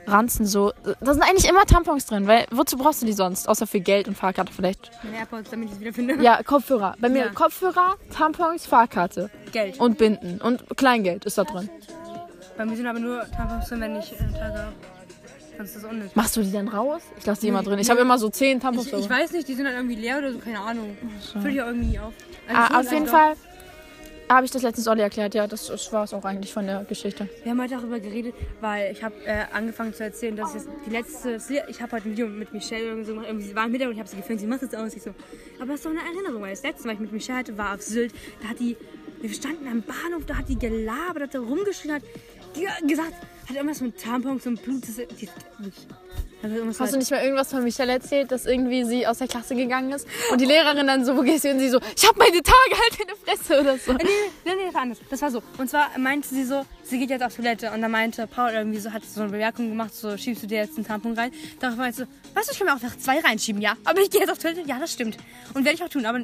ranzen 0.07 0.47
so. 0.47 0.73
Da 1.01 1.13
sind 1.13 1.23
eigentlich 1.23 1.49
immer 1.49 1.65
Tampons 1.67 2.07
drin, 2.07 2.27
weil 2.27 2.47
wozu 2.51 2.77
brauchst 2.77 3.03
du 3.03 3.07
die 3.07 3.13
sonst? 3.13 3.49
Außer 3.49 3.67
für 3.67 3.81
Geld 3.81 4.09
und 4.09 4.17
Fahrkarte 4.17 4.53
vielleicht. 4.53 4.91
Meine 5.03 5.19
AirPods, 5.19 5.51
damit 5.51 5.71
ich 5.73 5.81
wieder 5.81 5.93
finde. 5.93 6.23
Ja, 6.23 6.43
Kopfhörer. 6.43 6.95
Bei 7.01 7.09
mir 7.09 7.27
Ja. 7.27 7.29
Kopfhörer, 7.31 7.97
Tampons, 8.15 8.67
Fahrkarte 8.67 9.31
Geld. 9.53 9.81
und 9.81 9.99
Binden 9.99 10.41
und 10.41 10.65
Kleingeld 10.77 11.25
ist 11.25 11.39
da 11.39 11.45
drin. 11.45 11.69
Bei 12.57 12.65
mir 12.65 12.77
sind 12.77 12.87
aber 12.87 13.01
nur 13.01 13.25
Tampons 13.31 13.69
drin, 13.69 13.81
wenn 13.81 13.97
ich 13.97 14.13
äh, 14.13 14.17
Tage 14.17 14.59
habe. 14.59 14.73
Machst 16.15 16.37
du 16.37 16.43
die 16.43 16.53
dann 16.53 16.69
raus? 16.69 17.01
Ich 17.19 17.25
lasse 17.25 17.41
die 17.41 17.49
immer 17.49 17.63
drin. 17.63 17.79
Ich 17.79 17.89
habe 17.89 18.01
immer 18.01 18.19
so 18.19 18.29
zehn 18.29 18.61
Tampons. 18.61 18.89
Ich, 18.89 18.93
ich 18.93 19.11
weiß 19.11 19.33
nicht, 19.33 19.49
die 19.49 19.55
sind 19.55 19.65
dann 19.65 19.75
irgendwie 19.75 19.95
leer 19.95 20.19
oder 20.19 20.33
so, 20.33 20.39
keine 20.39 20.61
Ahnung. 20.61 20.97
Füll 21.41 21.51
die 21.53 21.59
irgendwie 21.59 21.87
nie 21.87 21.99
auf. 21.99 22.13
Also 22.49 22.75
ah, 22.75 22.81
auf 22.81 22.93
jeden 22.93 23.07
Fall 23.07 23.35
habe 24.29 24.45
ich 24.45 24.51
das 24.51 24.63
letztens 24.63 24.89
Olli 24.89 25.03
erklärt. 25.03 25.35
Ja, 25.35 25.47
das, 25.47 25.67
das 25.67 25.93
war 25.93 26.05
es 26.05 26.13
auch 26.13 26.25
eigentlich 26.25 26.53
von 26.53 26.67
der 26.67 26.85
Geschichte. 26.85 27.29
Wir 27.43 27.53
haben 27.53 27.61
heute 27.61 27.77
darüber 27.77 28.01
geredet, 28.01 28.35
weil 28.61 28.93
ich 28.93 29.03
habe 29.03 29.15
äh, 29.25 29.45
angefangen 29.53 29.95
zu 29.95 30.05
erzählen, 30.05 30.37
dass 30.37 30.55
ich 30.55 30.63
die 30.85 30.91
letzte, 30.91 31.39
ich 31.69 31.81
habe 31.81 31.93
heute 31.93 32.09
ein 32.09 32.13
Video 32.13 32.27
mit 32.27 32.53
Michelle 32.53 32.85
irgendwie 32.85 33.05
so 33.05 33.13
gemacht, 33.13 33.29
irgendwie, 33.29 33.47
sie 33.47 33.55
war 33.57 33.67
im 33.67 33.73
Mittag 33.73 33.89
und 33.89 33.95
ich 33.95 34.01
habe 34.01 34.09
sie 34.09 34.17
gefilmt, 34.17 34.41
sie 34.41 34.47
macht 34.47 34.63
das 34.63 34.75
aus. 34.75 34.95
Ich 34.95 35.03
so, 35.03 35.11
aber 35.61 35.73
das 35.73 35.77
ist 35.77 35.87
doch 35.87 35.91
eine 35.91 36.01
Erinnerung, 36.01 36.43
weil 36.43 36.51
das 36.51 36.63
letzte 36.63 36.87
Mal, 36.87 36.95
ich 36.95 37.01
mit 37.01 37.13
Michelle 37.13 37.39
hatte, 37.39 37.57
war 37.57 37.75
auf 37.75 37.83
Sylt, 37.83 38.13
da 38.43 38.49
hat 38.49 38.59
die, 38.59 38.77
wir 39.21 39.33
standen 39.33 39.67
am 39.69 39.83
Bahnhof, 39.83 40.25
da 40.27 40.37
hat 40.37 40.49
die 40.49 40.59
gelabert, 40.59 41.25
hat 41.25 41.35
da 41.35 41.41
rumgeschrien, 41.41 41.95
hat 41.95 42.03
gesagt, 42.87 43.15
hat 43.49 43.55
irgendwas 43.55 43.81
mit 43.81 44.01
Tampons 44.01 44.47
und 44.47 44.63
Blut, 44.63 44.83
das, 44.83 44.97
die, 44.97 45.29
Hast 46.79 46.93
du 46.93 46.99
nicht 46.99 47.11
mal 47.11 47.23
irgendwas 47.23 47.51
von 47.51 47.65
Michelle 47.65 47.93
erzählt, 47.93 48.31
dass 48.31 48.47
irgendwie 48.47 48.85
sie 48.85 49.07
aus 49.07 49.19
der 49.19 49.27
Klasse 49.27 49.55
gegangen 49.55 49.91
ist 49.93 50.07
und 50.31 50.41
die 50.41 50.45
Lehrerin 50.45 50.87
dann 50.87 51.05
so, 51.05 51.17
wo 51.17 51.23
gehst 51.23 51.45
du? 51.45 51.51
Und 51.51 51.59
sie 51.59 51.71
so, 51.71 51.81
ich 51.97 52.07
habe 52.07 52.19
meine 52.19 52.43
Tage, 52.43 52.73
halt 52.73 53.01
deine 53.01 53.17
Fresse 53.17 53.61
oder 53.61 53.79
so. 53.79 53.93
Nee, 53.95 54.05
nee, 54.45 54.53
nee, 54.55 54.65
das 54.67 54.75
war 54.75 54.83
anders. 54.83 54.99
Das 55.11 55.23
war 55.23 55.31
so. 55.31 55.43
Und 55.59 55.71
zwar 55.71 55.99
meinte 55.99 56.29
sie 56.29 56.45
so, 56.45 56.65
sie 56.83 56.99
geht 56.99 57.11
jetzt 57.11 57.23
auf 57.23 57.35
Toilette. 57.35 57.73
Und 57.73 57.81
dann 57.81 57.91
meinte 57.91 58.27
Paul 58.27 58.51
irgendwie 58.51 58.79
so, 58.79 58.93
hat 58.93 59.05
so 59.05 59.23
eine 59.23 59.31
Bemerkung 59.31 59.71
gemacht, 59.71 59.95
so, 59.95 60.17
schiebst 60.17 60.43
du 60.43 60.47
dir 60.47 60.59
jetzt 60.59 60.77
einen 60.77 60.87
Tampon 60.87 61.15
rein? 61.15 61.33
Darauf 61.59 61.77
meinte 61.77 62.05
sie, 62.05 62.35
weißt 62.35 62.49
du, 62.49 62.53
ich 62.53 62.59
kann 62.59 62.67
mir 62.67 62.75
auch 62.75 62.83
einfach 62.83 62.99
zwei 62.99 63.19
reinschieben, 63.19 63.61
ja. 63.63 63.75
Aber 63.85 64.01
ich 64.01 64.11
gehe 64.11 64.21
jetzt 64.21 64.31
auf 64.31 64.39
Toilette, 64.39 64.63
ja, 64.67 64.79
das 64.79 64.93
stimmt. 64.93 65.17
Und 65.55 65.65
werde 65.65 65.77
ich 65.77 65.83
auch 65.83 65.89
tun, 65.89 66.05
aber, 66.05 66.21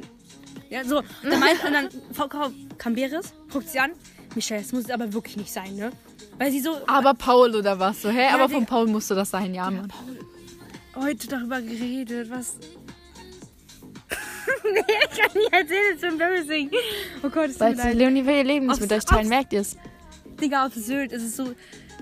ja, 0.69 0.83
so. 0.83 0.99
Und 0.99 1.05
dann 1.23 1.39
meinte, 1.39 1.67
und 1.67 1.73
dann 1.73 1.89
Frau 2.13 2.27
Camberes, 2.77 3.33
guckt 3.51 3.69
sie 3.69 3.79
an, 3.79 3.91
Michelle, 4.35 4.61
das 4.61 4.71
muss 4.71 4.85
es 4.85 4.91
aber 4.91 5.11
wirklich 5.13 5.37
nicht 5.37 5.51
sein, 5.51 5.75
ne? 5.75 5.91
Weil 6.37 6.51
sie 6.51 6.61
so 6.61 6.77
Aber 6.87 7.13
Paul 7.13 7.55
oder 7.55 7.77
was 7.79 8.01
so, 8.01 8.09
hä? 8.09 8.27
Aber 8.33 8.47
die- 8.47 8.53
von 8.53 8.65
Paul 8.65 8.87
musste 8.87 9.15
das 9.15 9.29
sein, 9.29 9.53
ja, 9.53 9.69
Mann. 9.69 9.91
heute 10.95 11.27
darüber 11.27 11.61
geredet, 11.61 12.29
was... 12.31 12.57
nee, 14.63 14.79
ich 15.11 15.19
kann 15.19 15.31
nicht 15.35 15.53
erzählen, 15.53 15.93
it's 15.93 16.01
so 16.01 16.07
embarrassing. 16.07 16.71
Oh 17.23 17.29
Gott, 17.29 17.49
es 17.49 17.59
mir 17.59 17.65
Weil 17.67 17.75
leid. 17.75 17.95
Leonie 17.95 18.25
will 18.25 18.37
ihr 18.37 18.43
Leben 18.43 18.67
nicht 18.67 18.81
mit 18.81 18.91
euch 18.91 19.05
teilen, 19.05 19.29
merkt 19.29 19.53
ihr 19.53 19.61
es? 19.61 19.77
Digga, 20.41 20.65
auf 20.65 20.73
Sylt 20.73 21.11
ist 21.11 21.23
es 21.23 21.35
so. 21.35 21.53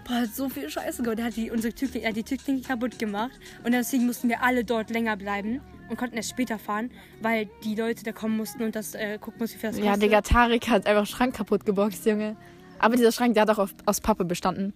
Boah, 0.08 0.22
hat 0.22 0.34
so 0.36 0.50
viel 0.50 0.70
Scheiße 0.70 1.04
gemacht. 1.04 1.20
Der 1.20 1.26
hat 1.26 1.36
die, 1.36 1.52
unsere 1.52 1.74
Türklinke, 1.74 2.06
er 2.06 2.10
hat 2.10 2.18
die 2.18 2.24
Türklinke 2.24 2.68
kaputt 2.68 2.98
gemacht. 2.98 3.32
Und 3.64 3.74
deswegen 3.74 4.06
mussten 4.06 4.30
wir 4.30 4.42
alle 4.42 4.64
dort 4.64 4.90
länger 4.90 5.18
bleiben 5.18 5.62
und 5.92 5.98
konnten 5.98 6.16
erst 6.18 6.30
später 6.32 6.58
fahren, 6.58 6.90
weil 7.22 7.48
die 7.64 7.76
Leute 7.76 8.04
da 8.04 8.12
kommen 8.12 8.36
mussten 8.38 8.64
und 8.64 8.76
das 8.76 8.96
äh, 8.96 9.18
gucken 9.20 9.40
mussten, 9.40 9.58
wie 9.58 9.60
viel 9.60 9.70
das 9.70 9.78
Ja, 9.80 9.86
kostet. 9.92 10.02
Digga, 10.04 10.22
Tarek 10.22 10.68
hat 10.70 10.88
einfach 10.88 11.06
Schrank 11.06 11.36
kaputt 11.36 11.66
geboxt, 11.66 12.06
Junge. 12.06 12.36
Aber 12.80 12.96
dieser 12.96 13.12
Schrank, 13.12 13.36
der 13.36 13.44
hat 13.44 13.50
auch 13.52 13.60
auf, 13.60 13.76
aus 13.86 14.02
Pappe 14.02 14.26
bestanden. 14.26 14.74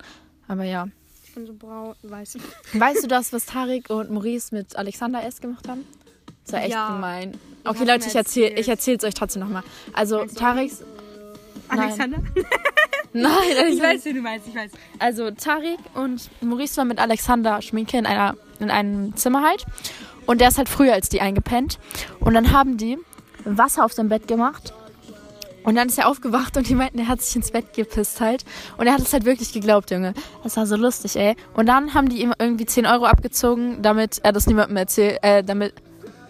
Aber 0.47 0.63
ja. 0.63 0.87
Ich 1.23 1.33
bin 1.33 1.47
so 1.47 1.53
braun, 1.53 1.95
weiß. 2.03 2.37
Weißt 2.73 3.03
du 3.03 3.07
das, 3.07 3.33
was 3.33 3.45
Tarek 3.47 3.89
und 3.89 4.11
Maurice 4.11 4.53
mit 4.53 4.75
Alexander 4.75 5.23
S. 5.25 5.41
gemacht 5.41 5.67
haben? 5.67 5.85
Das 6.43 6.53
war 6.53 6.61
echt 6.61 6.71
Ja. 6.71 6.93
gemein. 6.93 7.33
Okay, 7.63 7.83
Leute, 7.85 8.01
mir 8.05 8.07
ich 8.07 8.15
erzähle 8.15 8.59
ich 8.59 8.69
erzähl's 8.69 9.03
euch 9.03 9.15
trotzdem 9.15 9.41
nochmal. 9.41 9.63
Also, 9.93 10.23
Tariks. 10.25 10.83
Alexander? 11.67 12.19
Nein, 13.13 13.31
Ich 13.49 13.57
Alexander. 13.57 13.83
weiß, 13.95 14.05
wie 14.05 14.13
du 14.13 14.21
meinst, 14.21 14.47
ich 14.47 14.55
weiß. 14.55 14.71
Also, 14.99 15.31
Tarik 15.31 15.79
und 15.95 16.29
Maurice 16.41 16.77
waren 16.77 16.89
mit 16.89 16.99
Alexander 16.99 17.61
Schminke 17.61 17.97
in, 17.97 18.05
einer, 18.05 18.35
in 18.59 18.69
einem 18.69 19.15
Zimmer 19.15 19.41
halt. 19.43 19.65
Und 20.25 20.41
der 20.41 20.49
ist 20.49 20.57
halt 20.57 20.69
früher 20.69 20.93
als 20.93 21.09
die 21.09 21.21
eingepennt. 21.21 21.79
Und 22.19 22.33
dann 22.33 22.51
haben 22.51 22.77
die 22.77 22.97
Wasser 23.43 23.85
auf 23.85 23.93
sein 23.93 24.09
Bett 24.09 24.27
gemacht. 24.27 24.73
Und 25.65 25.75
dann 25.75 25.87
ist 25.87 25.97
er 25.97 26.07
aufgewacht 26.07 26.57
und 26.57 26.69
die 26.69 26.75
meinten, 26.75 26.99
er 26.99 27.07
hat 27.07 27.21
sich 27.21 27.35
ins 27.35 27.49
Bett 27.49 27.73
gepisst 27.73 28.21
halt. 28.21 28.45
Und 28.77 28.85
er 28.85 28.93
hat 28.93 29.01
es 29.01 29.11
halt 29.13 29.25
wirklich 29.25 29.51
geglaubt, 29.51 29.89
Junge. 29.89 30.13
Das 30.43 30.57
war 30.57 30.67
so 30.67 30.75
lustig, 30.75 31.15
ey. 31.15 31.35
Und 31.55 31.65
dann 31.65 31.95
haben 31.95 32.07
die 32.07 32.21
ihm 32.21 32.33
irgendwie 32.37 32.67
10 32.67 32.85
Euro 32.85 33.05
abgezogen, 33.05 33.81
damit 33.81 34.19
er 34.21 34.31
das 34.31 34.45
niemandem 34.45 34.77
erzählt, 34.77 35.17
äh, 35.23 35.43
damit, 35.43 35.73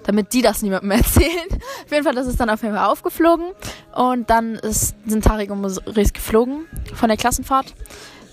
damit 0.06 0.32
die 0.32 0.42
das 0.42 0.62
niemandem 0.62 0.92
erzählen. 0.92 1.50
auf 1.52 1.92
jeden 1.92 2.06
Fall, 2.06 2.16
das 2.16 2.28
ist 2.28 2.40
dann 2.40 2.50
auf 2.50 2.64
jeden 2.64 2.76
Fall 2.76 2.86
aufgeflogen. 2.86 3.48
Und 3.94 4.30
dann 4.30 4.56
ist, 4.56 4.96
sind 5.06 5.26
Tarik 5.26 5.52
und 5.52 5.60
Maurice 5.60 6.14
geflogen 6.14 6.66
von 6.94 7.10
der 7.10 7.18
Klassenfahrt. 7.18 7.74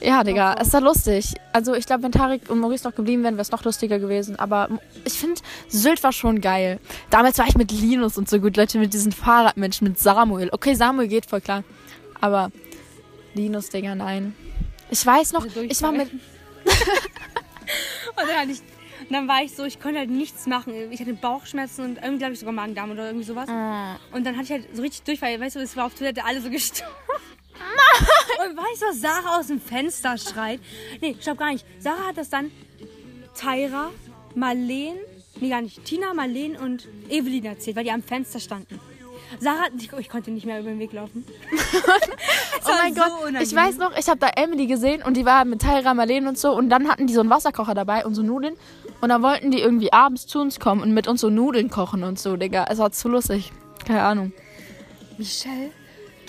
Ja, 0.02 0.24
Digga, 0.24 0.56
es 0.58 0.72
war 0.72 0.80
lustig. 0.80 1.34
Also 1.52 1.74
ich 1.74 1.86
glaube, 1.86 2.02
wenn 2.02 2.12
Tarik 2.12 2.50
und 2.50 2.58
Maurice 2.58 2.88
noch 2.88 2.94
geblieben 2.94 3.22
wären, 3.22 3.34
wäre 3.34 3.42
es 3.42 3.52
noch 3.52 3.64
lustiger 3.64 3.98
gewesen. 4.00 4.36
Aber 4.36 4.68
ich 5.04 5.12
finde, 5.12 5.40
Sylt 5.68 6.02
war 6.02 6.12
schon 6.12 6.40
geil. 6.40 6.80
Damals 7.10 7.38
war 7.38 7.46
ich 7.46 7.56
mit 7.56 7.70
Linus 7.70 8.18
und 8.18 8.28
so 8.28 8.40
gut, 8.40 8.56
Leute, 8.56 8.78
mit 8.78 8.92
diesen 8.92 9.12
Fahrradmenschen, 9.12 9.86
mit 9.86 9.98
Samuel. 9.98 10.48
Okay, 10.50 10.74
Samuel 10.74 11.06
geht 11.06 11.26
voll 11.26 11.40
klar. 11.40 11.62
Aber 12.20 12.50
Linus, 13.34 13.68
Digga, 13.68 13.94
nein. 13.94 14.34
Ich 14.90 15.06
weiß 15.06 15.32
noch, 15.32 15.46
ich 15.46 15.82
war 15.82 15.92
mit... 15.92 16.10
Und 18.14 18.28
dann, 18.28 18.50
ich, 18.50 18.58
und 19.00 19.12
dann 19.12 19.26
war 19.28 19.42
ich 19.42 19.54
so, 19.54 19.64
ich 19.64 19.80
konnte 19.80 19.98
halt 19.98 20.10
nichts 20.10 20.46
machen. 20.46 20.74
Ich 20.90 21.00
hatte 21.00 21.14
Bauchschmerzen 21.14 21.84
und 21.84 21.96
irgendwie 21.96 22.18
glaube 22.18 22.34
ich 22.34 22.40
sogar 22.40 22.52
Magen-Darm 22.52 22.90
oder 22.90 23.06
irgendwie 23.06 23.24
sowas. 23.24 23.48
Und 24.12 24.26
dann 24.26 24.36
hatte 24.36 24.44
ich 24.44 24.50
halt 24.50 24.76
so 24.76 24.82
richtig 24.82 25.02
Durchfall. 25.04 25.40
Weißt 25.40 25.56
du, 25.56 25.60
es 25.60 25.76
war 25.76 25.86
auf 25.86 25.94
Toilette 25.94 26.24
alle 26.24 26.40
so 26.40 26.50
gestorben. 26.50 26.92
Und 28.44 28.56
weißt 28.56 28.82
du, 28.82 28.86
was 28.86 29.00
Sarah 29.00 29.38
aus 29.38 29.46
dem 29.48 29.60
Fenster 29.60 30.16
schreit? 30.18 30.60
Nee, 31.00 31.16
stopp 31.20 31.38
gar 31.38 31.52
nicht. 31.52 31.64
Sarah 31.78 32.08
hat 32.08 32.16
das 32.16 32.30
dann 32.30 32.50
Tyra, 33.38 33.90
Marleen, 34.34 34.96
nee 35.40 35.48
gar 35.48 35.62
nicht, 35.62 35.84
Tina, 35.84 36.12
Marleen 36.14 36.56
und 36.56 36.88
Evelyn 37.08 37.44
erzählt, 37.44 37.76
weil 37.76 37.84
die 37.84 37.90
am 37.90 38.02
Fenster 38.02 38.40
standen. 38.40 38.80
Sarah, 39.40 39.68
ich, 39.78 39.90
ich 39.92 40.08
konnte 40.10 40.30
nicht 40.30 40.44
mehr 40.44 40.60
über 40.60 40.70
den 40.70 40.78
Weg 40.78 40.92
laufen. 40.92 41.24
Oh 42.64 42.70
mein 42.80 42.94
so 42.94 43.00
Gott, 43.00 43.10
ich 43.20 43.28
unangenehm. 43.28 43.56
weiß 43.56 43.76
noch, 43.78 43.96
ich 43.98 44.08
habe 44.08 44.20
da 44.20 44.28
Emily 44.36 44.66
gesehen 44.66 45.02
und 45.02 45.16
die 45.16 45.24
war 45.24 45.44
mit 45.44 45.60
Tyra, 45.62 45.94
Marlene 45.94 46.28
und 46.28 46.38
so 46.38 46.52
und 46.56 46.70
dann 46.70 46.88
hatten 46.88 47.06
die 47.08 47.12
so 47.14 47.20
einen 47.20 47.30
Wasserkocher 47.30 47.74
dabei 47.74 48.06
und 48.06 48.14
so 48.14 48.22
Nudeln 48.22 48.54
und 49.00 49.08
dann 49.08 49.20
wollten 49.22 49.50
die 49.50 49.58
irgendwie 49.58 49.92
abends 49.92 50.26
zu 50.28 50.38
uns 50.40 50.60
kommen 50.60 50.80
und 50.80 50.94
mit 50.94 51.08
uns 51.08 51.20
so 51.22 51.28
Nudeln 51.28 51.70
kochen 51.70 52.04
und 52.04 52.20
so, 52.20 52.36
Digga. 52.36 52.66
Es 52.70 52.78
war 52.78 52.92
zu 52.92 53.08
lustig. 53.08 53.50
Keine 53.84 54.02
Ahnung. 54.02 54.32
Michelle, 55.18 55.70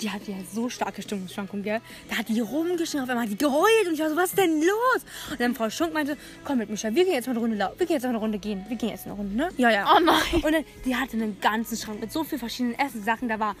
die 0.00 0.10
hat 0.10 0.26
ja 0.26 0.34
so 0.52 0.68
starke 0.68 1.02
Stimmungsschwankungen, 1.02 1.62
gell? 1.64 1.80
Da 2.08 2.18
hat 2.18 2.28
die 2.28 2.40
rumgeschrien, 2.40 3.02
auf 3.02 3.08
einmal 3.08 3.24
hat 3.24 3.32
die 3.32 3.38
geheult 3.38 3.86
und 3.86 3.94
ich 3.94 4.00
war 4.00 4.10
so, 4.10 4.16
was 4.16 4.30
ist 4.30 4.38
denn 4.38 4.60
los? 4.60 5.04
Und 5.30 5.40
dann 5.40 5.54
Frau 5.54 5.70
Schunk 5.70 5.94
meinte, 5.94 6.16
komm 6.44 6.58
mit 6.58 6.70
Michelle, 6.70 6.94
wir 6.94 7.04
gehen 7.04 7.14
jetzt 7.14 7.26
mal 7.26 7.32
eine 7.32 7.40
Runde 7.40 7.56
laufen, 7.56 7.78
wir 7.78 7.86
gehen 7.86 7.94
jetzt 7.94 8.02
mal 8.02 8.10
eine 8.10 8.18
Runde 8.18 8.38
gehen, 8.38 8.64
wir 8.68 8.76
gehen 8.76 8.90
jetzt 8.90 9.06
eine 9.06 9.14
Runde, 9.14 9.36
ne? 9.36 9.48
Ja, 9.56 9.70
ja. 9.70 9.94
Oh 9.94 10.00
nein. 10.00 10.42
Und 10.42 10.52
dann, 10.52 10.64
die 10.84 10.96
hatte 10.96 11.16
einen 11.16 11.40
ganzen 11.40 11.76
Schrank 11.76 12.00
mit 12.00 12.12
so 12.12 12.24
vielen 12.24 12.38
verschiedenen 12.38 12.78
Essenssachen, 12.78 13.28
da 13.28 13.38
war 13.38 13.56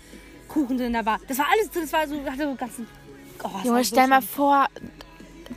Kuchen 0.48 0.78
drin, 0.78 0.92
da 0.92 1.04
war, 1.04 1.20
das 1.26 1.38
war 1.38 1.46
alles 1.52 1.70
drin, 1.70 1.82
das 1.82 1.92
war 1.92 2.08
so, 2.08 2.22
hatte 2.24 2.44
so 2.44 2.54
ganzen, 2.54 2.86
oh, 3.42 3.48
Junge, 3.64 3.84
so 3.84 3.94
stell 3.94 4.08
mal 4.08 4.20
schlimm. 4.20 4.28
vor, 4.28 4.66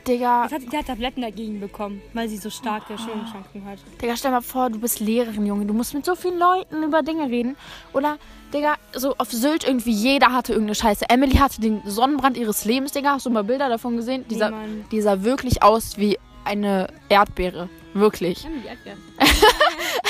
Digga, 0.06 0.44
Das 0.44 0.52
hat, 0.52 0.72
die 0.72 0.76
hat 0.76 0.86
Tabletten 0.86 1.22
dagegen 1.22 1.60
bekommen, 1.60 2.02
weil 2.12 2.28
sie 2.28 2.36
so 2.36 2.50
starke 2.50 2.98
Stimmungsschwankungen 2.98 3.66
hat. 3.68 3.78
Digga, 4.00 4.16
stell 4.16 4.30
mal 4.30 4.40
vor, 4.42 4.70
du 4.70 4.78
bist 4.78 5.00
Lehrerin, 5.00 5.46
Junge. 5.46 5.66
Du 5.66 5.74
musst 5.74 5.94
mit 5.94 6.04
so 6.04 6.14
vielen 6.14 6.38
Leuten 6.38 6.82
über 6.82 7.02
Dinge 7.02 7.28
reden. 7.28 7.56
Oder, 7.92 8.18
Digga, 8.52 8.76
so 8.94 9.14
auf 9.18 9.30
Sylt 9.30 9.66
irgendwie 9.66 9.90
jeder 9.92 10.32
hatte 10.32 10.52
irgendeine 10.52 10.74
Scheiße. 10.74 11.08
Emily 11.08 11.36
hatte 11.36 11.60
den 11.60 11.82
Sonnenbrand 11.84 12.36
ihres 12.36 12.64
Lebens, 12.64 12.92
Digga. 12.92 13.14
Hast 13.14 13.26
du 13.26 13.30
mal 13.30 13.44
Bilder 13.44 13.68
davon 13.68 13.96
gesehen? 13.96 14.24
Die, 14.28 14.36
sah, 14.36 14.50
Mann. 14.50 14.84
die 14.90 15.00
sah 15.00 15.22
wirklich 15.22 15.62
aus 15.62 15.98
wie 15.98 16.18
eine 16.44 16.88
Erdbeere. 17.08 17.68
Wirklich. 17.98 18.44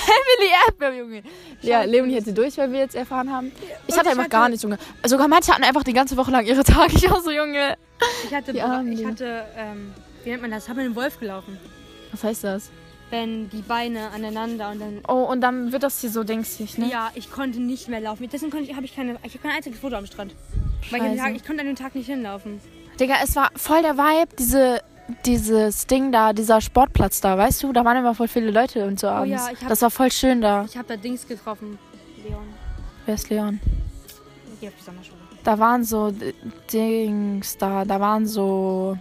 Emily 0.09 0.51
Erdbeere, 0.67 0.95
Junge. 0.99 1.23
Ja, 1.63 1.83
Leonie 1.83 2.15
hätte 2.15 2.33
durch, 2.33 2.57
weil 2.59 2.73
wir 2.73 2.81
jetzt 2.81 2.95
erfahren 2.95 3.33
haben. 3.33 3.53
Ich 3.87 3.97
hatte 3.99 4.11
einfach 4.11 4.29
gar 4.29 4.49
nichts, 4.49 4.63
Junge. 4.63 4.79
Sogar 5.05 5.29
manche 5.29 5.53
hatten 5.53 5.65
einfach 5.65 5.83
die 5.85 5.93
ganze 5.93 6.17
Woche 6.17 6.31
lang 6.31 6.47
ihre 6.47 6.65
Tage. 6.65 6.93
Ich 6.99 7.11
war 7.11 7.21
so, 7.23 7.31
Junge. 7.31 7.77
Ich 8.25 8.35
hatte, 8.35 8.53
ich 8.53 8.63
hatte, 8.63 9.45
ähm, 9.57 9.93
wie 10.25 10.31
nennt 10.31 10.43
man 10.43 10.51
das? 10.51 10.65
Ich 10.65 10.69
habe 10.69 10.79
mit 10.81 10.87
einem 10.87 10.97
Wolf 10.97 11.19
gelaufen. 11.19 11.59
Was 12.13 12.25
heißt 12.25 12.45
das? 12.45 12.71
Wenn 13.11 13.49
die 13.51 13.63
Beine 13.63 14.11
aneinander 14.11 14.71
und 14.71 14.81
dann 14.81 15.01
Oh, 15.09 15.25
und 15.25 15.41
dann 15.41 15.73
wird 15.73 15.83
das 15.83 16.01
hier 16.01 16.11
so 16.11 16.25
dingsig, 16.25 16.77
ne? 16.77 16.89
Ja, 16.91 17.11
ich 17.15 17.31
konnte 17.31 17.59
nicht 17.61 17.89
mehr 17.89 18.01
laufen. 18.01 18.29
Deswegen 18.31 18.51
konnte 18.51 18.71
ich, 18.71 18.77
habe 18.77 18.85
ich 18.85 18.95
keine, 18.95 19.17
ich 19.23 19.35
habe 19.35 19.39
kein 19.43 19.53
einziges 19.53 19.81
Foto 19.81 19.97
am 19.97 20.07
Strand. 20.07 20.35
Weil 20.91 21.01
ich, 21.01 21.07
Scheiße. 21.09 21.17
Tag, 21.17 21.37
ich 21.37 21.45
konnte 21.45 21.61
an 21.63 21.67
dem 21.69 21.77
Tag 21.77 21.95
nicht 21.95 22.07
hinlaufen. 22.07 22.61
Digga, 23.01 23.15
es 23.23 23.35
war 23.37 23.51
voll 23.57 23.81
der 23.83 23.97
Vibe, 23.97 24.29
diese, 24.39 24.83
dieses 25.25 25.87
Ding 25.87 26.13
da, 26.13 26.33
dieser 26.33 26.61
Sportplatz 26.61 27.21
da, 27.21 27.37
weißt 27.39 27.63
du? 27.63 27.73
Da 27.73 27.85
waren 27.85 27.97
immer 27.97 28.15
voll 28.15 28.29
viele 28.29 28.51
Leute 28.51 28.87
und 28.87 29.01
so 29.01 29.09
abends. 29.09 29.31
ja, 29.47 29.53
ich 29.53 29.61
hab- 29.63 29.69
das 29.69 29.83
war 29.83 29.91
voll 29.91 30.13
schön 30.13 30.41
da. 30.41 30.65
Ich 30.65 30.77
habe 30.77 30.89
da 30.89 30.97
Dings 30.97 31.27
getroffen. 31.27 31.79
Leon. 32.27 32.43
Wer 33.07 33.15
ist 33.15 33.31
Leon? 33.31 33.61
Ich 34.55 34.61
gehe 34.61 34.69
auf 34.69 34.75
die 34.79 34.85
Sommerschule. 34.85 35.19
Da 35.45 35.59
waren 35.59 35.85
so 35.85 36.13
Dings 36.73 37.57
da, 37.57 37.85
da 37.85 37.99
waren 38.01 38.27
so... 38.27 38.99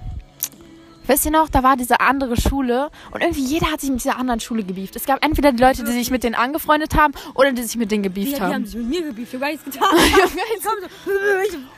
Wisst 1.08 1.26
ihr 1.26 1.32
noch, 1.32 1.50
da 1.50 1.64
war 1.64 1.78
diese 1.78 2.00
andere 2.00 2.40
Schule 2.40 2.90
und 3.12 3.22
irgendwie 3.22 3.44
jeder 3.44 3.72
hat 3.72 3.82
sich 3.82 3.90
mit 3.90 4.04
dieser 4.04 4.18
anderen 4.18 4.40
Schule 4.40 4.64
gebieft. 4.64 4.96
Es 4.96 5.06
gab 5.06 5.24
entweder 5.24 5.52
die 5.52 5.64
Leute, 5.64 5.84
die 5.84 5.92
sich 5.92 6.12
mit 6.12 6.24
denen 6.24 6.36
angefreundet 6.36 6.96
haben 6.96 7.14
oder 7.34 7.52
die 7.52 7.64
sich 7.64 7.78
mit 7.78 7.92
denen 7.92 8.04
Die, 8.04 8.10
gebieft 8.10 8.38
die 8.38 8.42
haben 8.42 8.54
haben. 8.54 8.66
sich 8.66 8.76
mit 8.76 8.90
mir 8.90 9.04
gebieft. 9.04 9.34
Ich 9.34 9.40
nichts 9.40 9.64
getan. 9.64 9.88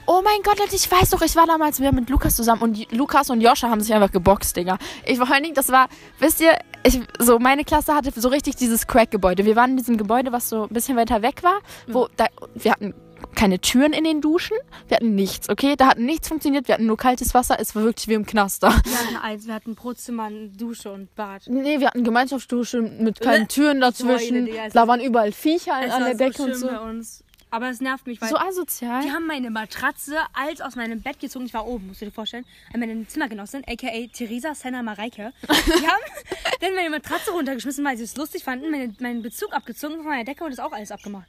Oh 0.06 0.22
mein 0.24 0.42
Gott, 0.44 0.60
Leute, 0.60 0.76
ich 0.76 0.92
weiß 0.92 1.12
doch, 1.12 1.22
ich 1.22 1.36
war 1.36 1.46
damals 1.46 1.80
wieder 1.80 1.92
mit 1.92 2.10
Lukas 2.10 2.36
zusammen 2.36 2.62
und 2.62 2.92
Lukas 2.92 3.30
und 3.30 3.42
Joscha 3.42 3.70
haben 3.70 3.82
sich 3.82 3.94
einfach 3.94 4.12
geboxt, 4.12 4.56
Digga. 4.58 4.78
Ich 5.06 5.18
vor 5.18 5.32
allen 5.32 5.44
Dingen, 5.44 5.56
das 5.56 5.70
war, 5.70 5.88
wisst 6.18 6.42
ihr, 6.42 6.58
ich, 6.84 7.00
so 7.20 7.40
meine 7.40 7.64
Klasse 7.64 7.94
hatte 7.94 8.12
so 8.20 8.30
richtig 8.30 8.56
dieses 8.56 8.88
Crack-Gebäude. 8.88 9.46
Wir 9.46 9.56
waren 9.56 9.72
in 9.72 9.78
diesem 9.78 9.98
Gebäude, 9.98 10.32
was 10.32 10.50
so 10.50 10.64
ein 10.64 10.70
bisschen 10.70 10.98
weiter 10.98 11.22
weg 11.22 11.44
war, 11.44 11.60
wo 11.88 12.08
da, 12.16 12.26
wir 12.56 12.72
hatten 12.72 12.94
keine 13.36 13.60
Türen 13.60 13.94
in 13.94 14.04
den 14.04 14.22
Duschen, 14.22 14.58
wir 14.88 14.98
hatten 14.98 15.16
nichts, 15.16 15.50
okay? 15.50 15.76
Da 15.78 15.88
hat 15.88 15.98
nichts 16.00 16.28
funktioniert, 16.28 16.68
wir 16.68 16.76
hatten 16.76 16.86
nur 16.86 16.98
kaltes 16.98 17.34
Wasser, 17.34 17.58
es 17.60 17.76
war 17.76 17.84
wirklich 17.84 18.08
wie 18.08 18.14
im 18.14 18.26
Knast 18.26 18.64
da. 18.64 18.70
wir 18.70 19.00
hatten 19.00 19.16
eins. 19.18 19.48
Wir 19.48 19.54
hatten 19.54 19.76
pro 19.76 19.94
Zimmer 19.94 20.24
eine 20.26 20.50
Dusche 20.50 20.92
und 20.92 21.14
Bad. 21.16 21.44
Nee, 21.48 21.80
wir 21.80 21.88
hatten 21.88 22.04
Gemeinschaftsdusche 22.04 22.82
mit 22.82 23.20
keinen 23.22 23.48
Türen 23.48 23.82
dazwischen, 23.82 24.48
es 24.48 24.74
da 24.74 24.82
war- 24.82 24.88
waren 24.90 25.02
überall 25.02 25.32
Viecher 25.32 25.74
an 25.76 25.90
an 25.92 26.04
der 26.06 26.16
Decke 26.16 26.38
so 26.38 26.44
und 26.44 26.56
so. 26.56 26.68
bei 26.68 26.80
uns. 26.80 27.24
Aber 27.52 27.70
es 27.72 27.82
nervt 27.82 28.06
mich, 28.06 28.22
weil 28.22 28.30
So 28.30 28.38
asozial. 28.38 29.02
die 29.04 29.10
haben 29.12 29.26
meine 29.26 29.50
Matratze 29.50 30.18
als 30.34 30.62
aus 30.62 30.76
meinem 30.76 31.02
Bett 31.02 31.20
gezogen. 31.20 31.46
Ich 31.48 31.54
war 31.56 31.66
oben, 31.66 31.88
musst 31.88 32.00
du 32.00 32.06
dir 32.06 32.12
vorstellen. 32.12 32.46
An 32.72 32.80
meine 32.80 33.08
Zimmergenossin, 33.08 33.64
a.k.a. 33.68 34.06
Theresa 34.14 34.54
Senna 34.54 34.84
Mareike. 34.84 35.34
Die 35.48 35.88
haben 35.88 36.04
dann 36.62 36.76
meine 36.76 36.92
Matratze 36.92 37.32
runtergeschmissen, 37.32 37.84
weil 37.84 37.98
sie 37.98 38.04
es 38.04 38.16
lustig 38.18 38.44
fanden, 38.44 38.70
meine, 38.70 38.94
meinen 39.00 39.24
Bezug 39.24 39.52
abgezogen 39.54 39.96
von 39.98 40.06
meiner 40.06 40.26
Decke 40.26 40.44
und 40.44 40.52
das 40.52 40.60
auch 40.60 40.72
alles 40.74 40.92
abgemacht. 40.92 41.26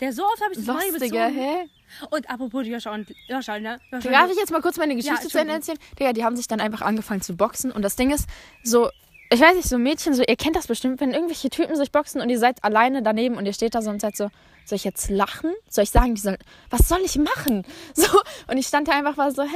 Der 0.00 0.12
so 0.12 0.24
oft 0.24 0.42
habe 0.42 0.52
ich 0.52 0.58
das 0.58 0.66
neue 0.66 0.98
Digga, 0.98 1.28
bezogen. 1.28 1.34
hä? 1.34 1.68
Und 2.10 2.28
apropos 2.28 2.66
Joscha 2.66 2.92
und 2.92 3.06
Joscha, 3.28 3.58
ne? 3.58 3.80
Joscha, 3.90 4.10
Darf 4.10 4.30
ich 4.30 4.36
jetzt 4.36 4.50
mal 4.50 4.60
kurz 4.60 4.76
meine 4.76 4.94
Geschichte 4.94 5.22
Ja, 5.22 5.28
zu 5.28 5.38
Ende 5.38 5.54
erzählen? 5.54 5.78
Digga, 5.98 6.12
die 6.12 6.24
haben 6.24 6.36
sich 6.36 6.48
dann 6.48 6.60
einfach 6.60 6.82
angefangen 6.82 7.22
zu 7.22 7.34
boxen. 7.36 7.72
Und 7.72 7.82
das 7.82 7.96
Ding 7.96 8.10
ist, 8.10 8.28
so, 8.62 8.90
ich 9.30 9.40
weiß 9.40 9.56
nicht, 9.56 9.68
so 9.68 9.78
Mädchen, 9.78 10.12
so, 10.14 10.22
ihr 10.26 10.36
kennt 10.36 10.56
das 10.56 10.66
bestimmt, 10.66 11.00
wenn 11.00 11.12
irgendwelche 11.12 11.48
Typen 11.48 11.76
sich 11.76 11.90
boxen 11.92 12.20
und 12.20 12.28
ihr 12.28 12.38
seid 12.38 12.62
alleine 12.62 13.02
daneben 13.02 13.36
und 13.36 13.46
ihr 13.46 13.52
steht 13.54 13.74
da 13.74 13.80
so 13.82 13.90
und 13.90 14.00
seid 14.00 14.16
so, 14.16 14.30
soll 14.66 14.76
ich 14.76 14.84
jetzt 14.84 15.08
lachen? 15.10 15.52
Soll 15.70 15.84
ich 15.84 15.90
sagen, 15.90 16.14
die 16.14 16.20
sollen, 16.20 16.38
was 16.70 16.88
soll 16.88 17.00
ich 17.04 17.16
machen? 17.16 17.64
So, 17.94 18.20
und 18.48 18.58
ich 18.58 18.66
stand 18.66 18.88
da 18.88 18.92
einfach 18.92 19.16
war 19.16 19.30
so, 19.30 19.42
hä, 19.42 19.48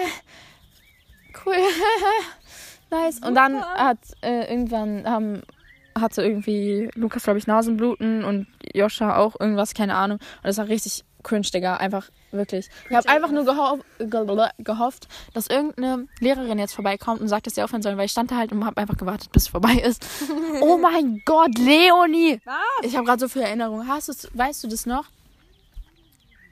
cool, 1.45 1.57
nice. 2.91 3.19
Und 3.19 3.35
dann 3.35 3.63
hat 3.63 3.99
äh, 4.23 4.51
irgendwann, 4.51 5.05
haben, 5.09 5.43
hatte 5.99 6.23
irgendwie 6.23 6.91
Lukas, 6.95 7.25
glaube 7.25 7.39
ich, 7.39 7.47
Nasenbluten 7.47 8.25
und 8.25 8.47
Joscha 8.75 9.17
auch 9.17 9.39
irgendwas, 9.39 9.75
keine 9.75 9.95
Ahnung. 9.95 10.19
Und 10.19 10.47
das 10.47 10.59
war 10.59 10.69
richtig 10.69 11.05
cringe, 11.23 11.47
Digga. 11.53 11.77
Einfach 11.77 12.09
wirklich. 12.31 12.69
Ich 12.89 12.97
habe 12.97 13.09
einfach 13.09 13.31
nur 13.31 13.45
geho 13.45 13.81
ge 13.99 14.49
gehofft, 14.59 15.09
dass 15.35 15.47
irgendeine 15.47 16.07
Lehrerin 16.21 16.59
jetzt 16.59 16.75
vorbeikommt 16.75 17.21
und 17.21 17.29
sagt, 17.29 17.47
dass 17.47 17.55
sie 17.55 17.63
aufhören 17.63 17.83
sollen, 17.83 17.97
weil 17.97 18.07
ich 18.07 18.13
stand 18.13 18.31
da 18.31 18.37
halt 18.37 18.53
und 18.53 18.65
habe 18.65 18.81
einfach 18.81 18.97
gewartet, 18.97 19.31
bis 19.33 19.45
es 19.45 19.49
vorbei 19.49 19.75
ist. 19.75 20.05
oh 20.61 20.79
mein 20.79 21.23
Gott, 21.25 21.57
Leonie! 21.59 22.41
Ich 22.83 22.97
habe 22.97 23.07
gerade 23.07 23.21
so 23.21 23.29
viele 23.29 23.47
Erinnerungen. 23.47 23.89
Hast 23.89 24.09
du's, 24.09 24.29
weißt 24.35 24.65
du 24.65 24.69
das 24.69 24.87
noch? 24.87 25.07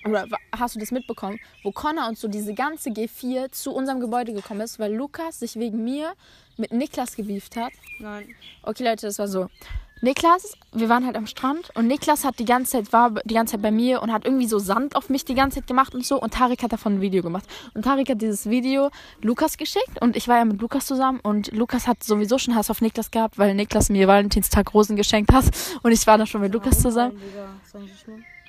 Oder 0.08 0.26
hast 0.56 0.74
du 0.74 0.78
das 0.78 0.90
mitbekommen, 0.90 1.38
wo 1.62 1.72
Connor 1.72 2.08
und 2.08 2.18
so 2.18 2.28
diese 2.28 2.54
ganze 2.54 2.90
G4 2.90 3.52
zu 3.52 3.72
unserem 3.72 4.00
Gebäude 4.00 4.32
gekommen 4.32 4.60
ist, 4.60 4.78
weil 4.78 4.94
Lukas 4.94 5.40
sich 5.40 5.56
wegen 5.56 5.84
mir 5.84 6.12
mit 6.56 6.72
Niklas 6.72 7.16
gebieft 7.16 7.56
hat? 7.56 7.72
Nein. 8.00 8.34
Okay, 8.62 8.84
Leute, 8.84 9.06
das 9.06 9.18
war 9.18 9.28
so. 9.28 9.48
Niklas, 10.00 10.52
wir 10.72 10.88
waren 10.88 11.04
halt 11.04 11.16
am 11.16 11.26
Strand 11.26 11.70
und 11.74 11.88
Niklas 11.88 12.24
hat 12.24 12.38
die 12.38 12.44
ganze 12.44 12.72
Zeit, 12.72 12.92
war 12.92 13.10
die 13.24 13.34
ganze 13.34 13.52
Zeit 13.52 13.62
bei 13.62 13.72
mir 13.72 14.00
und 14.00 14.12
hat 14.12 14.24
irgendwie 14.24 14.46
so 14.46 14.60
Sand 14.60 14.94
auf 14.94 15.08
mich 15.08 15.24
die 15.24 15.34
ganze 15.34 15.56
Zeit 15.58 15.66
gemacht 15.66 15.92
und 15.92 16.06
so 16.06 16.20
und 16.20 16.34
Tarik 16.34 16.62
hat 16.62 16.72
davon 16.72 16.94
ein 16.94 17.00
Video 17.00 17.20
gemacht. 17.20 17.44
Und 17.74 17.84
Tarik 17.84 18.08
hat 18.08 18.22
dieses 18.22 18.48
Video 18.48 18.90
Lukas 19.22 19.56
geschickt 19.56 20.00
und 20.00 20.16
ich 20.16 20.28
war 20.28 20.36
ja 20.36 20.44
mit 20.44 20.60
Lukas 20.60 20.86
zusammen 20.86 21.18
und 21.20 21.50
Lukas 21.52 21.88
hat 21.88 22.04
sowieso 22.04 22.38
schon 22.38 22.54
Hass 22.54 22.70
auf 22.70 22.80
Niklas 22.80 23.10
gehabt, 23.10 23.38
weil 23.38 23.54
Niklas 23.54 23.88
mir 23.88 24.06
Valentinstag 24.06 24.72
Rosen 24.72 24.94
geschenkt 24.94 25.32
hat 25.32 25.46
und 25.82 25.90
ich 25.90 26.06
war 26.06 26.16
dann 26.16 26.28
schon 26.28 26.42
mit 26.42 26.52
Lukas 26.52 26.80
zusammen. 26.80 27.20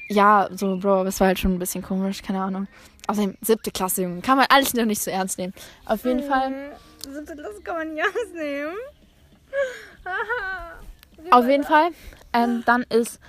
Ja, 0.10 0.50
so, 0.52 0.78
Bro, 0.78 1.04
das 1.04 1.19
war 1.19 1.28
halt 1.28 1.39
schon 1.39 1.54
ein 1.54 1.60
bisschen 1.60 1.84
komisch, 1.84 2.22
keine 2.24 2.41
Ahnung. 2.41 2.67
Außerdem, 3.08 3.38
siebte 3.41 3.72
Klasse, 3.72 4.04
Junge, 4.04 4.22
kann 4.22 4.38
man 4.38 4.48
alles 4.50 4.74
noch 4.74 4.86
nicht 4.86 5.02
so 5.02 5.12
ernst 5.12 5.38
nehmen. 5.38 5.54
Auf 5.86 6.04
jeden 6.04 6.24
Fall. 6.24 6.72
Das 7.04 7.63
kann 7.63 7.76
man 7.76 7.93
nicht 7.93 8.06
ausnehmen. 8.06 8.76
Auf 11.32 11.48
jeden 11.48 11.63
Fall. 11.63 11.89
Ähm, 12.34 12.63
dann 12.65 12.84
ist. 12.89 13.19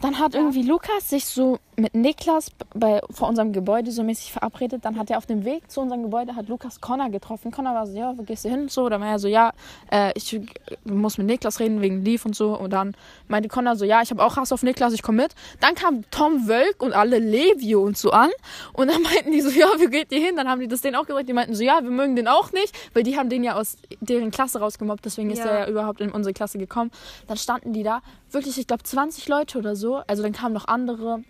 Dann 0.00 0.18
hat 0.18 0.34
irgendwie 0.34 0.62
Lukas 0.62 1.08
sich 1.10 1.24
so 1.24 1.58
mit 1.76 1.94
Niklas 1.94 2.50
bei, 2.74 3.00
vor 3.10 3.28
unserem 3.28 3.52
Gebäude 3.52 3.90
so 3.90 4.02
mäßig 4.02 4.32
verabredet. 4.32 4.84
Dann 4.84 4.98
hat 4.98 5.10
er 5.10 5.18
auf 5.18 5.26
dem 5.26 5.44
Weg 5.44 5.70
zu 5.70 5.80
unserem 5.80 6.02
Gebäude 6.02 6.34
hat 6.34 6.48
Lukas 6.48 6.80
Connor 6.80 7.10
getroffen. 7.10 7.50
Connor 7.50 7.74
war 7.74 7.86
so, 7.86 7.96
ja, 7.96 8.14
wo 8.16 8.22
gehst 8.22 8.44
du 8.44 8.48
hin? 8.48 8.68
So, 8.68 8.88
dann 8.88 9.00
war 9.00 9.08
er 9.08 9.18
so, 9.18 9.28
ja, 9.28 9.52
äh, 9.90 10.12
ich 10.14 10.40
muss 10.84 11.18
mit 11.18 11.26
Niklas 11.26 11.60
reden 11.60 11.80
wegen 11.82 12.02
Leaf 12.04 12.24
und 12.24 12.34
so. 12.34 12.58
Und 12.58 12.72
dann 12.72 12.94
meinte 13.28 13.48
Connor 13.48 13.76
so, 13.76 13.84
ja, 13.84 14.00
ich 14.02 14.10
habe 14.10 14.24
auch 14.24 14.36
Hass 14.36 14.52
auf 14.52 14.62
Niklas, 14.62 14.94
ich 14.94 15.02
komme 15.02 15.22
mit. 15.22 15.34
Dann 15.60 15.74
kam 15.74 16.04
Tom 16.10 16.48
Wölk 16.48 16.82
und 16.82 16.94
alle 16.94 17.18
Levio 17.18 17.82
und 17.82 17.98
so 17.98 18.10
an. 18.10 18.30
Und 18.72 18.90
dann 18.90 19.02
meinten 19.02 19.32
die 19.32 19.40
so, 19.42 19.50
ja, 19.50 19.68
wie 19.78 19.86
geht 19.88 20.10
ihr 20.12 20.20
hin? 20.20 20.36
Dann 20.36 20.48
haben 20.48 20.60
die 20.60 20.68
das 20.68 20.80
denen 20.80 20.96
auch 20.96 21.06
gesagt. 21.06 21.28
Die 21.28 21.34
meinten 21.34 21.54
so, 21.54 21.62
ja, 21.62 21.80
wir 21.82 21.90
mögen 21.90 22.16
den 22.16 22.28
auch 22.28 22.52
nicht, 22.52 22.74
weil 22.94 23.02
die 23.02 23.18
haben 23.18 23.28
den 23.28 23.44
ja 23.44 23.54
aus 23.54 23.76
deren 24.00 24.30
Klasse 24.30 24.60
rausgemobbt. 24.60 25.04
Deswegen 25.04 25.30
ist 25.30 25.38
Ja. 25.40 25.46
er 25.46 25.58
ja 25.60 25.68
überhaupt 25.68 26.00
in 26.00 26.10
unsere 26.10 26.32
Klasse 26.32 26.58
gekommen. 26.58 26.90
Dann 27.26 27.36
standen 27.36 27.72
die 27.72 27.82
da, 27.82 28.00
wirklich, 28.30 28.58
ich 28.58 28.66
glaube, 28.66 28.82
20 28.82 29.28
Leute 29.28 29.58
oder 29.58 29.76
so. 29.76 29.96
Also 30.06 30.22
dann 30.22 30.32
kamen 30.32 30.54
noch 30.54 30.68
andere. 30.68 31.22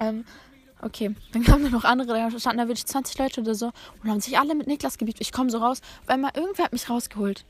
Ähm, 0.00 0.24
okay, 0.82 1.14
dann 1.32 1.42
kamen 1.42 1.64
da 1.64 1.70
noch 1.70 1.84
andere, 1.84 2.08
da 2.08 2.38
standen 2.38 2.58
da 2.58 2.68
wirklich 2.68 2.86
20 2.86 3.18
Leute 3.18 3.40
oder 3.40 3.54
so 3.54 3.72
und 4.02 4.10
haben 4.10 4.20
sich 4.20 4.38
alle 4.38 4.54
mit 4.54 4.66
Niklas 4.66 4.98
gebiebt. 4.98 5.20
Ich 5.20 5.32
komme 5.32 5.50
so 5.50 5.58
raus, 5.58 5.80
weil 6.06 6.18
mal 6.18 6.32
irgendwer 6.34 6.64
hat 6.64 6.72
mich 6.72 6.88
rausgeholt. 6.88 7.44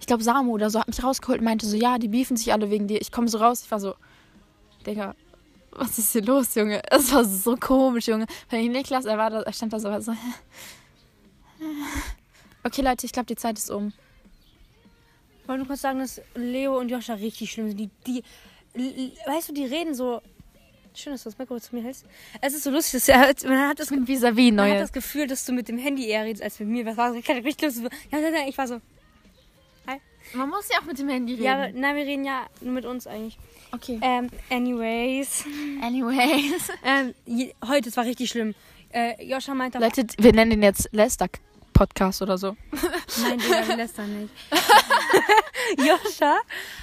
Ich 0.00 0.06
glaube, 0.06 0.22
Samu 0.22 0.52
oder 0.52 0.70
so 0.70 0.78
hat 0.78 0.88
mich 0.88 1.02
rausgeholt 1.02 1.40
und 1.40 1.44
meinte 1.44 1.66
so, 1.66 1.76
ja, 1.76 1.98
die 1.98 2.08
beefen 2.08 2.36
sich 2.36 2.52
alle 2.52 2.70
wegen 2.70 2.86
dir. 2.86 3.00
Ich 3.00 3.10
komme 3.10 3.28
so 3.28 3.38
raus, 3.38 3.62
ich 3.64 3.70
war 3.70 3.80
so, 3.80 3.94
Digga, 4.86 5.14
was 5.72 5.98
ist 5.98 6.12
hier 6.12 6.22
los, 6.22 6.54
Junge? 6.54 6.82
Es 6.90 7.12
war 7.12 7.24
so 7.24 7.56
komisch, 7.56 8.08
Junge. 8.08 8.26
Wenn 8.50 8.60
ich 8.60 8.70
Niklas, 8.70 9.04
er 9.04 9.18
war 9.18 9.30
da, 9.30 9.42
er 9.42 9.52
stand 9.52 9.72
da 9.72 9.80
so, 9.80 9.88
war 9.88 10.00
so 10.00 10.14
Okay, 12.64 12.82
Leute, 12.82 13.06
ich 13.06 13.12
glaube, 13.12 13.26
die 13.26 13.36
Zeit 13.36 13.58
ist 13.58 13.70
um. 13.70 13.92
Ich 15.42 15.48
wollte 15.48 15.60
nur 15.60 15.68
kurz 15.68 15.80
sagen, 15.80 16.00
dass 16.00 16.20
Leo 16.34 16.78
und 16.78 16.90
Joscha 16.90 17.14
richtig 17.14 17.52
schlimm 17.52 17.68
sind. 17.68 17.78
Die, 17.78 17.90
die, 18.06 18.22
weißt 19.26 19.48
du, 19.48 19.54
die 19.54 19.64
reden 19.64 19.94
so. 19.94 20.20
Schön, 20.94 21.12
dass 21.12 21.22
du 21.22 21.30
das 21.30 21.38
Mikro 21.38 21.58
zu 21.60 21.74
mir 21.74 21.82
hältst. 21.82 22.04
Es 22.40 22.54
ist 22.54 22.64
so 22.64 22.70
lustig, 22.70 23.04
dass 23.04 23.08
er, 23.08 23.48
man 23.48 23.68
hat 23.68 23.78
das, 23.78 23.90
man 23.90 24.06
Vis-à-vis 24.06 24.48
hat 24.48 24.54
neue. 24.54 24.78
das 24.78 24.92
Gefühl, 24.92 25.26
dass 25.26 25.44
du 25.44 25.52
mit 25.52 25.68
dem 25.68 25.78
Handy 25.78 26.08
eher 26.08 26.24
redest 26.24 26.42
als 26.42 26.58
mit 26.60 26.68
mir. 26.68 26.86
Was 26.86 26.96
war 26.96 27.12
so 27.12 27.18
richtig 27.18 27.62
lustig. 27.62 27.88
Ja, 28.10 28.18
ja, 28.18 28.28
ja, 28.28 28.48
ich 28.48 28.58
war 28.58 28.66
so. 28.66 28.80
Man 30.34 30.50
muss 30.50 30.68
ja 30.70 30.78
auch 30.78 30.84
mit 30.84 30.98
dem 30.98 31.08
Handy 31.08 31.32
reden. 31.34 31.44
Ja, 31.44 31.68
nein, 31.72 31.96
wir 31.96 32.04
reden 32.04 32.24
ja 32.24 32.46
nur 32.60 32.74
mit 32.74 32.84
uns 32.84 33.06
eigentlich. 33.06 33.38
okay. 33.72 33.98
Ähm, 34.02 34.28
anyways. 34.50 35.44
Anyways. 35.82 36.68
Ähm, 36.84 37.14
je, 37.24 37.54
heute, 37.66 37.88
es 37.88 37.96
war 37.96 38.04
richtig 38.04 38.30
schlimm. 38.30 38.54
Äh, 38.90 39.24
Joscha 39.24 39.54
meinte, 39.54 39.78
Leute, 39.78 40.06
wir 40.18 40.32
nennen 40.32 40.50
den 40.50 40.62
jetzt 40.62 40.88
Lester 40.92 41.28
Podcast 41.72 42.20
oder 42.22 42.36
so. 42.38 42.56
Nein, 43.22 43.38
Digga, 43.38 43.68
wir 43.68 43.76
lästern 43.76 44.22
nicht. 44.22 44.34
Joscha 45.78 46.36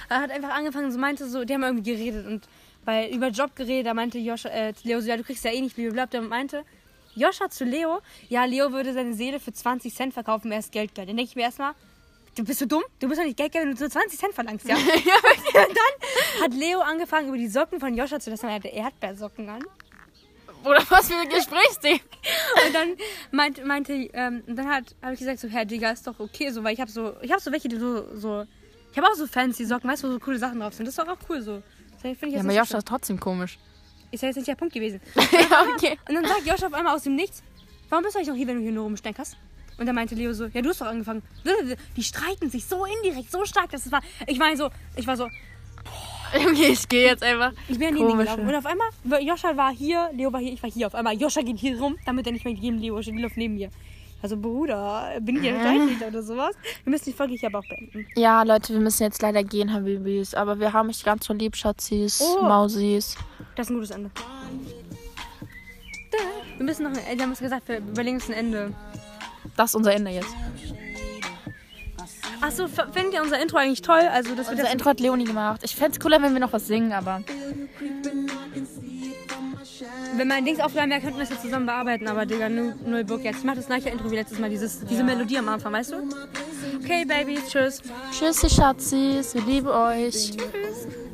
hat 0.08 0.30
einfach 0.30 0.50
angefangen, 0.50 0.90
so 0.90 0.98
meinte 0.98 1.28
so, 1.28 1.44
die 1.44 1.54
haben 1.54 1.62
irgendwie 1.62 1.92
geredet 1.92 2.26
und 2.26 2.48
bei, 2.86 3.10
über 3.10 3.28
Job 3.28 3.54
geredet, 3.54 3.86
da 3.86 3.92
meinte 3.92 4.18
Joscha, 4.18 4.48
äh, 4.48 4.72
Leo 4.84 5.00
so, 5.00 5.08
ja, 5.08 5.16
du 5.18 5.24
kriegst 5.24 5.44
ja 5.44 5.50
eh 5.50 5.60
nicht, 5.60 5.76
blablabla. 5.76 6.06
Der 6.06 6.22
meinte, 6.22 6.64
Joscha 7.14 7.50
zu 7.50 7.64
Leo, 7.64 8.00
ja, 8.28 8.44
Leo 8.44 8.72
würde 8.72 8.94
seine 8.94 9.12
Seele 9.12 9.40
für 9.40 9.52
20 9.52 9.94
Cent 9.94 10.14
verkaufen, 10.14 10.50
er 10.52 10.60
ist 10.60 10.72
Geldgeil. 10.72 11.04
Dann 11.06 11.16
denke 11.16 11.30
ich 11.30 11.36
mir 11.36 11.42
erstmal, 11.42 11.74
du 12.36 12.44
bist 12.44 12.60
so 12.60 12.66
dumm, 12.66 12.84
du 13.00 13.08
bist 13.08 13.20
doch 13.20 13.26
nicht 13.26 13.36
Geldgeil, 13.36 13.64
wenn 13.64 13.72
du 13.72 13.76
so 13.76 13.88
20 13.88 14.18
Cent 14.18 14.34
verlangst, 14.34 14.68
ja? 14.68 14.76
und 14.76 14.86
dann 15.54 16.44
hat 16.44 16.54
Leo 16.54 16.80
angefangen, 16.80 17.28
über 17.28 17.36
die 17.36 17.48
Socken 17.48 17.80
von 17.80 17.94
Joscha 17.94 18.20
zu 18.20 18.30
lästern, 18.30 18.50
er 18.50 18.56
hatte 18.56 18.68
Erdbeersocken 18.68 19.48
an. 19.48 19.62
Oder 20.64 20.82
was 20.88 21.08
für 21.08 21.16
ein 21.16 21.28
Gesprächsthema. 21.28 22.00
Und 22.66 22.74
dann 22.74 22.96
meinte, 23.30 23.64
meinte 23.64 23.92
ähm, 24.12 24.42
und 24.46 24.56
dann 24.56 24.68
hat, 24.68 24.94
habe 25.02 25.14
ich 25.14 25.18
gesagt, 25.18 25.38
so, 25.40 25.48
Herr 25.48 25.64
Digga, 25.64 25.90
ist 25.90 26.06
doch 26.06 26.18
okay, 26.18 26.50
so, 26.50 26.62
weil 26.64 26.74
ich 26.74 26.80
habe 26.80 26.90
so, 26.90 27.14
ich 27.22 27.30
habe 27.30 27.40
so 27.40 27.52
welche, 27.52 27.68
die 27.68 27.76
so, 27.76 28.16
so, 28.16 28.44
ich 28.90 28.98
habe 28.98 29.08
auch 29.08 29.14
so 29.14 29.26
fancy 29.26 29.64
Socken, 29.64 29.88
weißt 29.90 30.02
du, 30.02 30.08
wo 30.08 30.12
so 30.12 30.18
coole 30.18 30.38
Sachen 30.38 30.60
drauf 30.60 30.74
sind. 30.74 30.86
Das 30.86 30.96
ist 30.96 30.98
doch 30.98 31.08
auch 31.08 31.18
cool 31.28 31.40
so. 31.40 31.62
Das 32.10 32.18
finde 32.18 32.36
ich 32.36 32.42
Ja, 32.42 32.48
aber 32.48 32.58
Joscha 32.58 32.78
ist 32.78 32.88
trotzdem 32.88 33.20
komisch. 33.20 33.58
Ist 34.10 34.22
ja 34.22 34.28
jetzt 34.28 34.36
nicht 34.36 34.48
der 34.48 34.54
Punkt 34.54 34.74
gewesen. 34.74 35.00
ja, 35.16 35.64
okay. 35.74 35.98
Und 36.08 36.14
dann 36.14 36.24
sagt 36.24 36.46
Joscha 36.46 36.66
auf 36.66 36.74
einmal 36.74 36.94
aus 36.94 37.02
dem 37.02 37.16
Nichts, 37.16 37.42
warum 37.88 38.04
bist 38.04 38.14
du 38.14 38.18
eigentlich 38.18 38.28
noch 38.28 38.36
hier, 38.36 38.46
wenn 38.46 38.56
du 38.56 38.62
hier 38.62 38.72
nur 38.72 38.84
rumsteckerst? 38.84 39.36
Und 39.78 39.86
dann 39.86 39.94
meinte 39.94 40.14
Leo 40.14 40.32
so, 40.32 40.46
ja, 40.46 40.62
du 40.62 40.70
hast 40.70 40.80
doch 40.80 40.86
angefangen. 40.86 41.22
Die 41.96 42.02
streiten 42.02 42.48
sich 42.48 42.64
so 42.64 42.86
indirekt, 42.86 43.30
so 43.30 43.44
stark, 43.44 43.70
dass 43.70 43.84
es 43.84 43.92
war. 43.92 44.00
Ich 44.26 44.38
war 44.40 44.56
so, 44.56 44.70
ich 44.96 45.06
war 45.06 45.16
so, 45.16 45.28
Okay, 46.34 46.72
ich 46.72 46.88
gehe 46.88 47.06
jetzt 47.06 47.22
einfach. 47.22 47.52
ich 47.68 47.78
bin 47.78 47.88
an 47.88 47.96
ihn 47.96 48.18
gelaufen. 48.18 48.48
Und 48.48 48.54
auf 48.54 48.66
einmal, 48.66 48.88
Joscha 49.22 49.56
war 49.56 49.72
hier, 49.74 50.10
Leo 50.12 50.32
war 50.32 50.40
hier, 50.40 50.52
ich 50.52 50.62
war 50.62 50.70
hier. 50.70 50.86
Auf 50.86 50.94
einmal, 50.94 51.14
Joscha 51.14 51.42
geht 51.42 51.58
hier 51.58 51.78
rum, 51.78 51.96
damit 52.04 52.26
er 52.26 52.32
nicht 52.32 52.44
mehr 52.44 52.54
gegen 52.54 52.78
Leo 52.78 53.00
steht. 53.02 53.14
Leo 53.14 53.22
läuft 53.22 53.36
neben 53.36 53.54
mir. 53.54 53.70
Also, 54.22 54.36
Bruder, 54.36 55.18
bin 55.20 55.36
ich 55.36 55.42
ja 55.44 55.52
gleich 55.60 56.08
oder 56.08 56.22
sowas? 56.22 56.54
Wir 56.84 56.90
müssen 56.90 57.04
die 57.04 57.12
Folge 57.12 57.34
hier 57.34 57.48
aber 57.48 57.60
auch 57.60 57.68
beenden. 57.68 58.06
Ja, 58.16 58.42
Leute, 58.42 58.72
wir 58.72 58.80
müssen 58.80 59.02
jetzt 59.04 59.22
leider 59.22 59.44
gehen, 59.44 59.72
Habibis. 59.72 60.34
Aber 60.34 60.58
wir 60.58 60.72
haben 60.72 60.88
euch 60.88 61.04
ganz 61.04 61.26
so 61.26 61.32
lieb, 61.34 61.54
Schatzis, 61.54 62.20
Oh. 62.20 62.42
Mausis. 62.42 63.16
Das 63.54 63.66
ist 63.66 63.70
ein 63.70 63.74
gutes 63.76 63.90
Ende. 63.90 64.10
Wir 66.56 66.64
müssen 66.64 66.84
noch, 66.84 66.90
ein- 66.90 67.16
wir 67.18 67.22
haben 67.22 67.32
es 67.32 67.38
gesagt, 67.40 67.68
wir 67.68 67.78
überlegen 67.78 68.16
uns 68.16 68.28
ein 68.28 68.32
Ende. 68.34 68.72
Das 69.56 69.70
ist 69.70 69.74
unser 69.76 69.92
Ende 69.94 70.10
jetzt. 70.10 70.34
Achso, 72.40 72.66
findet 72.68 73.14
ihr 73.14 73.22
unser 73.22 73.40
Intro 73.40 73.58
eigentlich 73.58 73.82
toll? 73.82 74.00
Also, 74.12 74.34
das 74.34 74.48
Unser 74.48 74.70
Intro 74.70 74.90
hat 74.90 75.00
Leonie 75.00 75.24
gemacht. 75.24 75.60
Ich 75.64 75.74
fände 75.76 75.92
es 75.92 76.00
cooler, 76.00 76.20
wenn 76.22 76.32
wir 76.32 76.40
noch 76.40 76.52
was 76.52 76.66
singen, 76.66 76.92
aber. 76.92 77.22
Wenn 80.16 80.28
mein 80.28 80.44
Dings 80.44 80.60
aufgenommen 80.60 80.90
wäre, 80.90 81.00
könnten 81.00 81.16
wir 81.18 81.24
es 81.24 81.30
jetzt 81.30 81.42
zusammen 81.42 81.66
bearbeiten, 81.66 82.08
aber 82.08 82.24
Digga, 82.24 82.48
null, 82.48 82.74
null 82.86 83.04
Bock 83.04 83.22
jetzt. 83.22 83.38
Ich 83.38 83.44
mach 83.44 83.54
das 83.54 83.66
gleiche 83.66 83.90
Intro 83.90 84.10
wie 84.10 84.16
letztes 84.16 84.38
Mal, 84.38 84.48
dieses, 84.48 84.80
diese 84.80 85.04
Melodie 85.04 85.38
am 85.38 85.48
Anfang, 85.48 85.72
weißt 85.72 85.92
du? 85.92 85.96
Okay, 86.82 87.04
Baby, 87.04 87.38
tschüss. 87.46 87.82
Tschüssi, 88.12 88.48
Schatzis. 88.48 89.34
Wir 89.34 89.42
lieben 89.42 89.68
euch. 89.68 90.32
Tschüss. 90.32 91.06